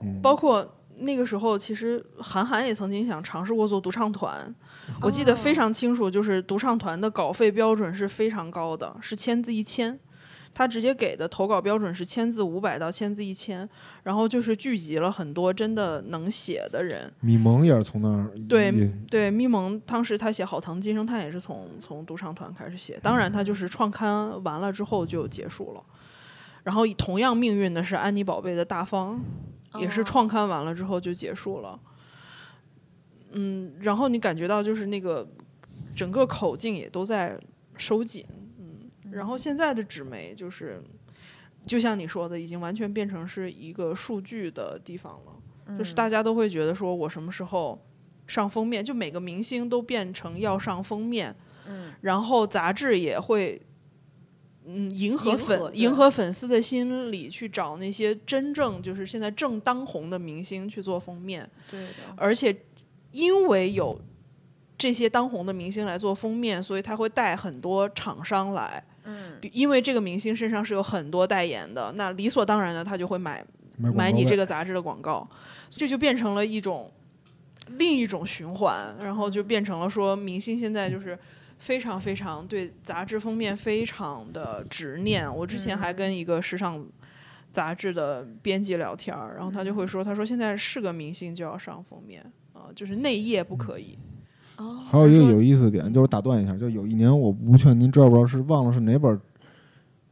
[0.03, 0.66] 嗯，包括
[0.97, 4.55] 那个时候，其实韩寒也曾经想尝试过做独唱团，
[5.01, 9.99] 我记得非常清楚，就是独唱团的稿费标准是非常高的，是千字一千。
[10.55, 13.68] 他直接给的投稿标准是千字五百到千字一千，
[14.03, 17.12] 然后就是聚集了很多真的能写的人。
[17.20, 18.70] 米蒙也是从那儿对
[19.09, 25.82] 对，咪蒙当时他写《好唐今生》，叹也是从从独唱团开始写，当然他就是创刊完了之后就结束了。
[26.64, 29.20] 然后同样命运的是安妮宝贝的大方，
[29.78, 31.80] 也是哦创刊完了之后就结束了。
[33.32, 35.26] 嗯，然后你感觉到就是那个
[35.96, 37.36] 整个口径也都在
[37.76, 38.41] 收紧，嗯，
[39.12, 40.82] 然后现在的纸媒就是，
[41.66, 47.80] 就像你说的，已经完全变成是一个数据的地方了，就是大家都会觉得说我什么时候
[48.26, 51.34] 上封面，就每个明星都变成要上封面，
[51.68, 53.60] 嗯，然后杂志也会。
[54.64, 61.50] 嗯，迎合迎粉合迎合粉丝的心理，去找那些真正就是现在正当红的明星去做封面。
[61.68, 62.56] 对的，而且
[63.10, 64.00] 因为有
[64.78, 68.80] 这些当红的明星来做封面，所以他会带很多厂商来。
[69.53, 73.45] 因为这个明星身上是有很多代言的，那理所当然的他就会买
[73.76, 75.28] 买你这个个杂志的广告，
[75.68, 76.90] 这就变成了一种
[77.78, 81.18] 另一种循环，然后就变成了说明星现在就是。
[81.59, 85.32] 非常非常对杂志封面非常的执念。
[85.32, 86.84] 我之前还跟一个时尚
[87.53, 92.20] 杂志的编辑聊天儿，然后他就会说，他说现在是个明星就要上封面
[92.53, 93.97] 啊、就是内页不可以。
[94.57, 99.20] 哦，还有一个有意思的点，就是打断一下，就有一年我不确定您知道不知道，是忘了是哪本，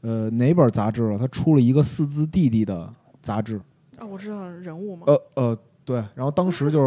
[0.02, 2.92] 呃哪本杂志了，他出了一个四字弟弟的
[3.22, 3.60] 杂志，
[3.98, 6.80] 啊，我知道人物嘛，呃呃对，然后当时就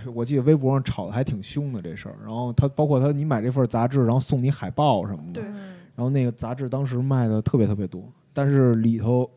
[0.00, 9.28] 是我记得微博上炒的还挺凶的这事儿，然后他包括他你买这份杂志，然后送你海报什么的，然后那个杂志当时卖的特别特别多，但是里头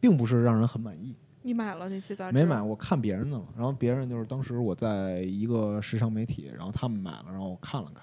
[0.00, 1.14] 并不是让人很满意。
[1.46, 2.38] 你买了那期杂志？
[2.38, 2.62] 没买，。
[2.62, 3.44] 我看别人的了。
[3.54, 8.02] 然后别人就是当时我在一个时尚媒体，然后他们买了，然后我看了看，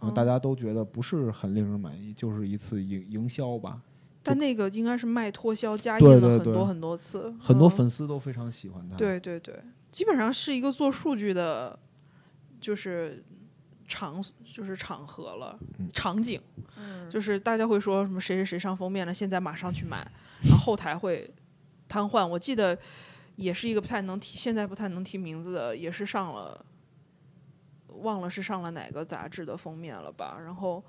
[0.00, 3.80] 然后大家都觉得不是很令人满意，就是一次营营销吧。
[4.22, 9.54] 但那个应该是卖脱销加印了很多很多次，很多嗯粉丝都非常喜欢他。，对对对，
[9.92, 11.78] 基本上是一个做数据的，
[12.60, 13.22] 就是
[13.86, 16.40] 场就是场合了，嗯场景，
[16.76, 19.98] 嗯就是大家会说什么谁谁谁上封面了，现在马上去买，
[20.42, 21.32] 然后后台会
[21.86, 22.26] 瘫痪。
[22.26, 22.76] 我记得
[23.36, 26.66] 也是一个不太能提，现在不太能提名字的，也是上了，
[28.02, 30.82] 忘了是上了哪个杂志的封面了吧，然后。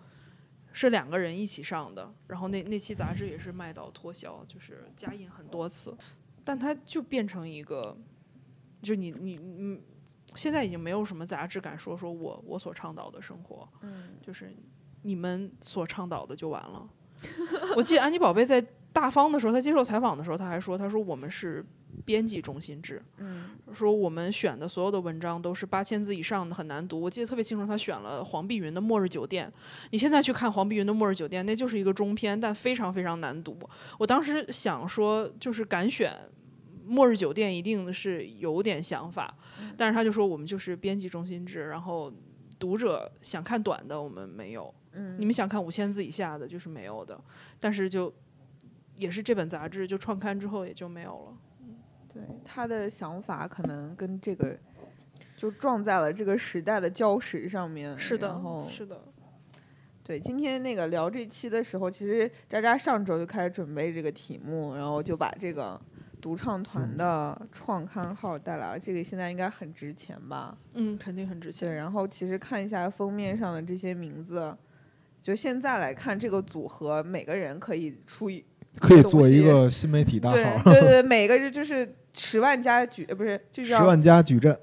[0.73, 5.97] 是两个人一起上的，然后那那期杂志也是卖到脱销，就是加印很多次，
[6.45, 7.97] 但它就变成一个，
[8.83, 9.81] 就你你嗯，
[10.35, 14.55] 现在已经没有什么杂志敢说说我我所倡导的生活，嗯就是
[15.01, 16.87] 你们所倡导的就完了。
[17.75, 18.63] 我记得安妮宝贝在
[18.99, 21.63] 大方的时候，他接受采访的时候，他还说：“他说我们是
[22.03, 26.99] 编辑中心制，嗯说我们选的所有的文章都是八千字以上的，很难读。
[26.99, 29.47] 我记得特别清楚，他选了黄碧云的《末日酒店》。
[29.91, 33.55] 你现在去看黄碧云的《末日酒店》，那就是一个中篇，但非常非常难读。
[33.99, 36.11] 我当时想说，就是敢选
[36.87, 39.31] 《末日酒店》，一定是有点想法，
[39.77, 42.11] 但是他就说我们就是编辑中心制，然后
[42.57, 44.73] 读者想看短的，我们没有。
[44.93, 47.19] 嗯，你们想看五千字以下的，就是没有的。
[47.59, 48.11] 但是就
[48.97, 51.37] 也是这本杂志就创刊之后也就没有了。
[52.13, 54.57] 对他的想法可能跟这个
[55.35, 57.97] 就撞在了这个时代的礁石上面。
[57.97, 58.99] 是的然后，是的，
[60.03, 65.79] 对今天那个聊这期的时候，其实渣渣上周就开始准备这个题目，然后就把这个
[66.19, 68.79] 独唱团的创刊号带来了。
[68.79, 70.57] 这个现在应该很值钱吧？
[70.73, 71.75] 嗯，肯定很值对，钱。
[71.75, 74.57] 然后其实看一下封面上的这些名字。
[75.21, 78.45] 就现在来看，这个组合每个人可以出一
[78.80, 84.57] 可以做一个新媒体大对号，对对，每个人就是十万加矩，呃，不是就叫十万加矩阵。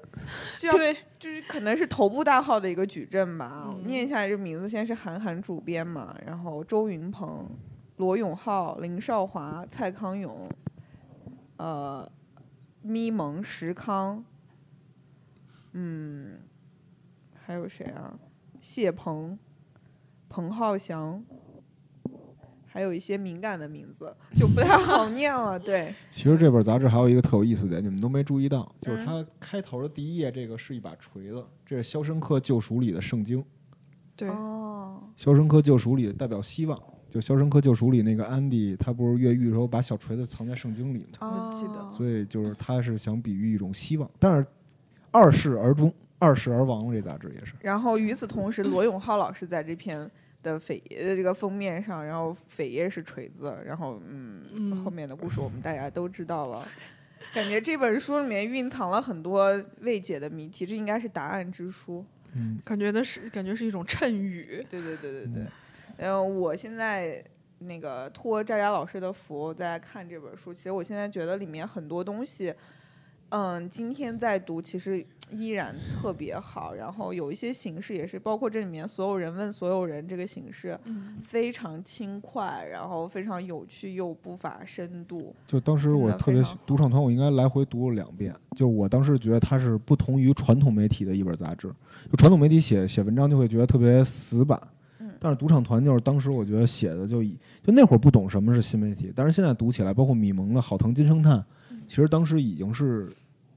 [0.57, 3.73] 就要对，就是可能是头部大号的一个矩阵吧。
[3.85, 7.49] 念一下这名字，先是韩寒主编嘛，然后周云鹏、
[7.97, 10.49] 罗永浩、林少华、蔡康永，
[11.57, 12.09] 呃，
[12.81, 14.23] 咪蒙、石康，
[15.73, 16.39] 嗯，
[17.33, 18.13] 还有谁啊？
[18.59, 19.37] 谢鹏、
[20.27, 21.23] 彭浩翔。
[22.75, 33.41] 还有一些敏感的名字就不太好念了，对， 其实这本杂志还有一个特有意思的点，你们都没注意到，就是嗯它开头的第一页这个是一把锤子，这是《肖申克救赎》里的圣经，
[34.17, 36.77] 《对，哦，肖申克救赎》里代表希望。
[37.09, 41.47] 就《肖申克救赎》里那个安迪，他不是越狱的时候把小锤子藏在圣经里吗？
[41.47, 44.45] 我记得哦所以就是他是想比喻一种希望，但是
[45.11, 46.93] 二世而终，二世而亡了。
[46.93, 50.11] 这杂志也是，然后与此同时，罗永浩老师在这篇
[50.45, 56.63] 的扉呃这个封面上，然后扉页是锤子，然后嗯，嗯后面的故事我们大家都知道了。
[57.33, 62.05] 感觉这本书里面蕴藏了很多未解的谜题，这应该是答案之书。
[62.33, 64.63] 嗯，感觉那是感觉是一种谶语。
[64.69, 65.43] 对对对对对
[65.97, 66.39] 嗯。
[66.39, 67.23] 我现在
[67.59, 72.53] 那个托渣渣老师的福在看这本书，其实我现在觉得里面很多东西，
[73.29, 76.73] 嗯，今天在读其实依然特别好。
[76.73, 85.35] 然后有一些形式也是，包括这里面所有人问所有人这个形式，嗯，非常轻快，然后非常有趣又不乏深度。
[85.47, 88.33] 就当时我特别独唱团，我应该来回读了两遍。
[88.55, 91.67] 就我当时觉得它是不同于传统媒体的一本杂志，
[92.09, 94.59] 就传统媒体写写文章就会觉得特别死板，
[94.99, 101.39] 嗯但是独场团就是当时我觉得写的就以就那会儿不懂什么是新媒体，但是现在读起来，包括米蒙的《好腾金生叹》，
[101.87, 103.11] 其实当时已经是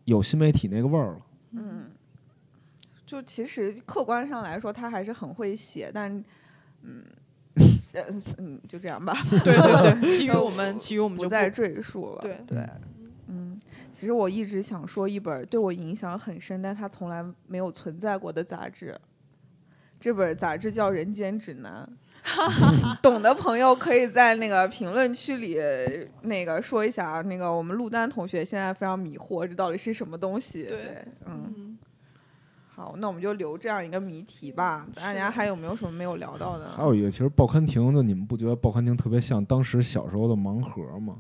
[0.05, 1.21] 有新媒体那个味儿了。
[1.53, 1.91] 嗯，
[3.07, 6.13] 就其实客观上来说，他还是很会写，但
[6.83, 7.03] 嗯。
[7.93, 8.05] 呃
[8.37, 9.15] 嗯， 就这样吧。
[9.31, 12.21] 对对对， 其余我们其余我们就不再赘述了。
[12.21, 12.65] 对对，
[13.27, 13.59] 嗯，
[13.91, 18.97] 其实我一直想说一本对我影响很深，但它从来没有存在过的杂志。
[19.99, 21.89] 这本杂志叫《人间指南》，
[23.03, 25.59] 懂的朋友可以在那个评论区里
[26.22, 27.22] 那个说一下啊。
[27.22, 30.64] 那个我们陆丹同学现在非常迷惑，这到底是什么东西？
[30.64, 31.79] 对嗯，嗯，
[32.74, 34.87] 好，那我们就留这样一个谜题吧。
[34.95, 36.68] 大家还有没有什么没有聊到的？
[36.70, 41.16] 还有一个，其实报刊亭的，你们不觉得报刊亭特别像当时小时候的盲盒吗？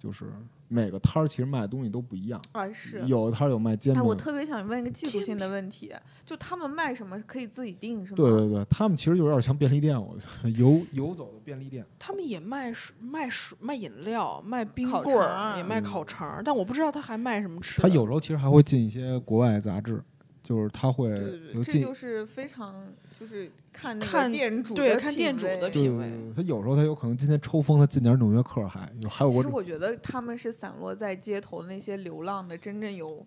[0.00, 0.24] 就是
[0.66, 3.02] 每个摊儿其实卖的东西都不一样，啊，是。
[3.06, 5.92] 有的摊儿有卖煎哎，饼，我特别想问一个技术性的问题，
[6.24, 8.16] 就他们卖什么可以自己定是吗？
[8.16, 11.84] 对对对，他们其实就有点像便利店，我觉得游游走的便利店。
[11.98, 17.86] 他们也卖水、卖水、卖饮料、卖冰棍儿，也卖嗯烤肠儿，但我不知道他还卖什么吃的。
[17.86, 20.02] 他有时候其实还会进一些国外杂志，
[20.50, 22.74] 就是他会对对对，这，就是非常
[23.16, 33.24] 就是看那个看店主对的看店主的品味，他有时候他有可能今天抽风，他进点《纽约客》还有还有其实我觉得他们是散落在街头的那些流浪的真正有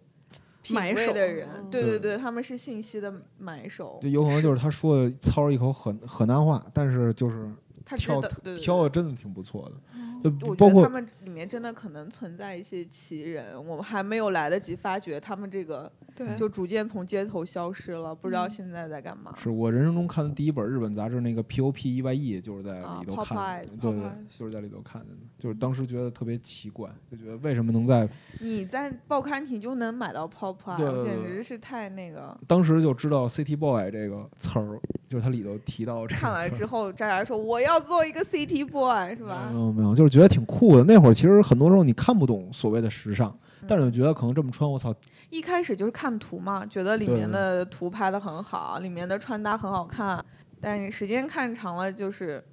[0.62, 4.10] 品买手味的人，嗯对对对，他们是信息的买手就。
[4.10, 7.50] 有可能就是他说的操着一口河河南话，但是就是
[7.86, 9.93] 挑道对对对挑的真的挺不错的，就
[10.42, 19.34] 我包括觉得他们里面真的可能存在一些奇人，我们还没有来得及发掘他们这个，对就逐渐从街头消失了，不知道嗯现在在干嘛。
[19.38, 25.08] 是我人生中看的第一本日本杂志，那个 P O P E Y E 就是在啊里头看的对对就是在里头看的，
[25.38, 28.08] 就是当时觉得特别奇怪，就觉得为什么能在
[28.40, 32.38] 你在报刊亭就能买到 Popeye，对对对简直是太那个。
[32.48, 39.60] 当时就知道 City Boy 这个词儿，就是它里头提到这个看完之后，渣渣说我要做一个 City Boy，是吧没？
[39.60, 40.84] 有没有，就是觉得挺酷的。
[40.84, 43.36] 那会儿其实很多时候你看不懂所谓的时尚，
[43.68, 44.94] 但是我觉得可能这么穿，我操，
[45.30, 50.24] 一开始就是看图嘛，觉得里面的图拍的很好，里面的穿搭很好看，
[50.62, 52.44] 但是时间看长了，就是，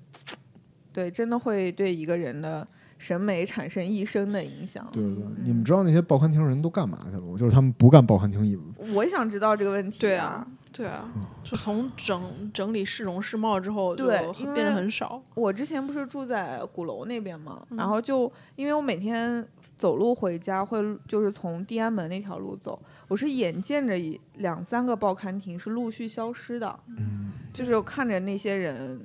[0.92, 2.66] 对，真的会对一个人的
[3.01, 4.86] 审美产生一生的影响。
[4.92, 7.36] 对对你们知道那些报刊亭人都干嘛去了吗？
[7.38, 11.11] 就是他们不干报刊亭业务，我想知道这个问题、对啊，对啊，
[11.42, 14.20] 就从整整理市容市貌之后，对
[14.53, 15.20] 变得很少。
[15.34, 19.42] 我之前不是住在鼓楼那边嘛，嗯然后就因为我每天
[19.78, 20.78] 走路回家会
[21.09, 22.78] 就是从地安门那条路走，
[23.09, 29.01] 我是眼见着一两三个报刊亭是陆续消失的，嗯，就是看着那些人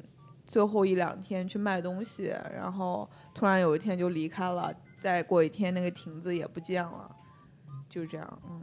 [0.45, 7.09] 最后一两天去卖东西，然后突然有一天就离开了，再过一天那个亭子也不见了，
[7.89, 8.61] 就这样，嗯，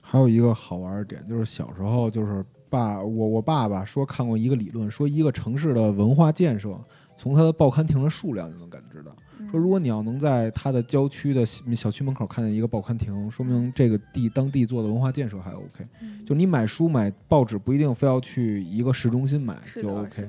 [0.00, 6.78] 还有一个好玩的点就是小时候就是爸我我爸爸说看过一个理论，说一个城市的文化建设
[7.16, 9.14] 从它的报刊亭的数量就能感知到。
[9.50, 15.86] 说如果你要能在它的郊区的小小区门口看见一个报刊亭，说明这个地当地做的文化建设还 OK。
[16.26, 20.28] 就你买书买报纸不一定非要去一个市中心买就，OK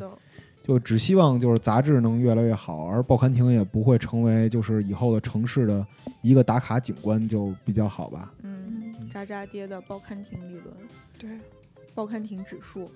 [0.67, 5.85] 就只希望就是杂志能越来越好，而报刊亭也不会成为就是以后的城市的
[6.21, 8.33] 一个打卡景观，就比较好吧。
[8.43, 10.75] 嗯，渣渣爹的报刊亭理论，
[11.17, 11.29] 对，
[11.95, 12.91] 报刊亭指数。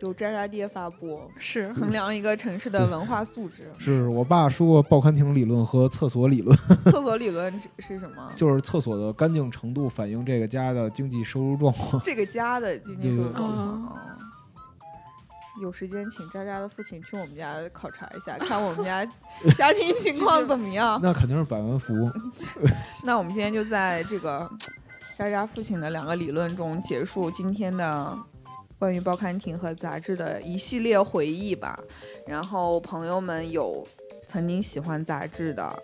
[0.00, 3.70] 有渣渣爹发布，是衡量一个城市的文化素质。
[3.78, 6.54] 是我爸说过报刊亭理论和厕所理论，
[6.84, 8.30] 厕所理论是是什么？
[8.36, 12.02] 就是厕所的干净程度反映这个家的经济收入状况。
[12.04, 13.98] 这个家的经济收入对状对况。
[15.56, 19.04] 哦有时间请渣渣的父亲去我们家考察一下，看我们家
[19.56, 20.98] 家庭情况怎么样。
[21.02, 22.12] 那肯定是百万富翁。
[23.04, 24.50] 那我们今天就在这个
[25.16, 28.18] 渣渣父亲的两个理论中结束今天的
[28.80, 31.78] 关于报刊亭和杂志的一系列回忆吧。
[32.26, 33.86] 然后朋友们有
[34.26, 35.82] 曾经喜欢杂志的，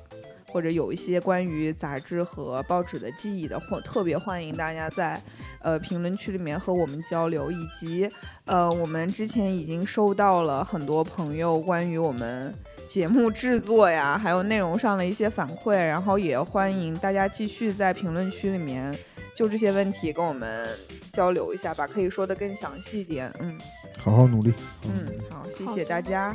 [0.52, 5.20] 或者有一些关于杂志和报纸的记忆的，或特别欢迎大家在
[5.60, 8.10] 呃评论区里面和我们交流，以及
[8.44, 12.54] 呃我们之前已经收到了很多朋友关于我们
[12.88, 18.98] 节目制作呀，还有内容上的一些反馈，然后也欢迎大家继续在评论区里面
[19.34, 20.68] 就这些问题跟我们
[21.12, 23.32] 交流一下吧，可以说的更详细一点。
[23.40, 23.58] 嗯
[23.98, 24.54] 好好努力。
[24.84, 26.34] 嗯，好，谢谢大家，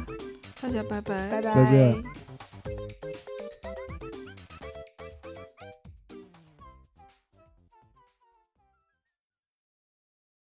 [0.62, 3.35] 大家拜拜，拜拜，再见。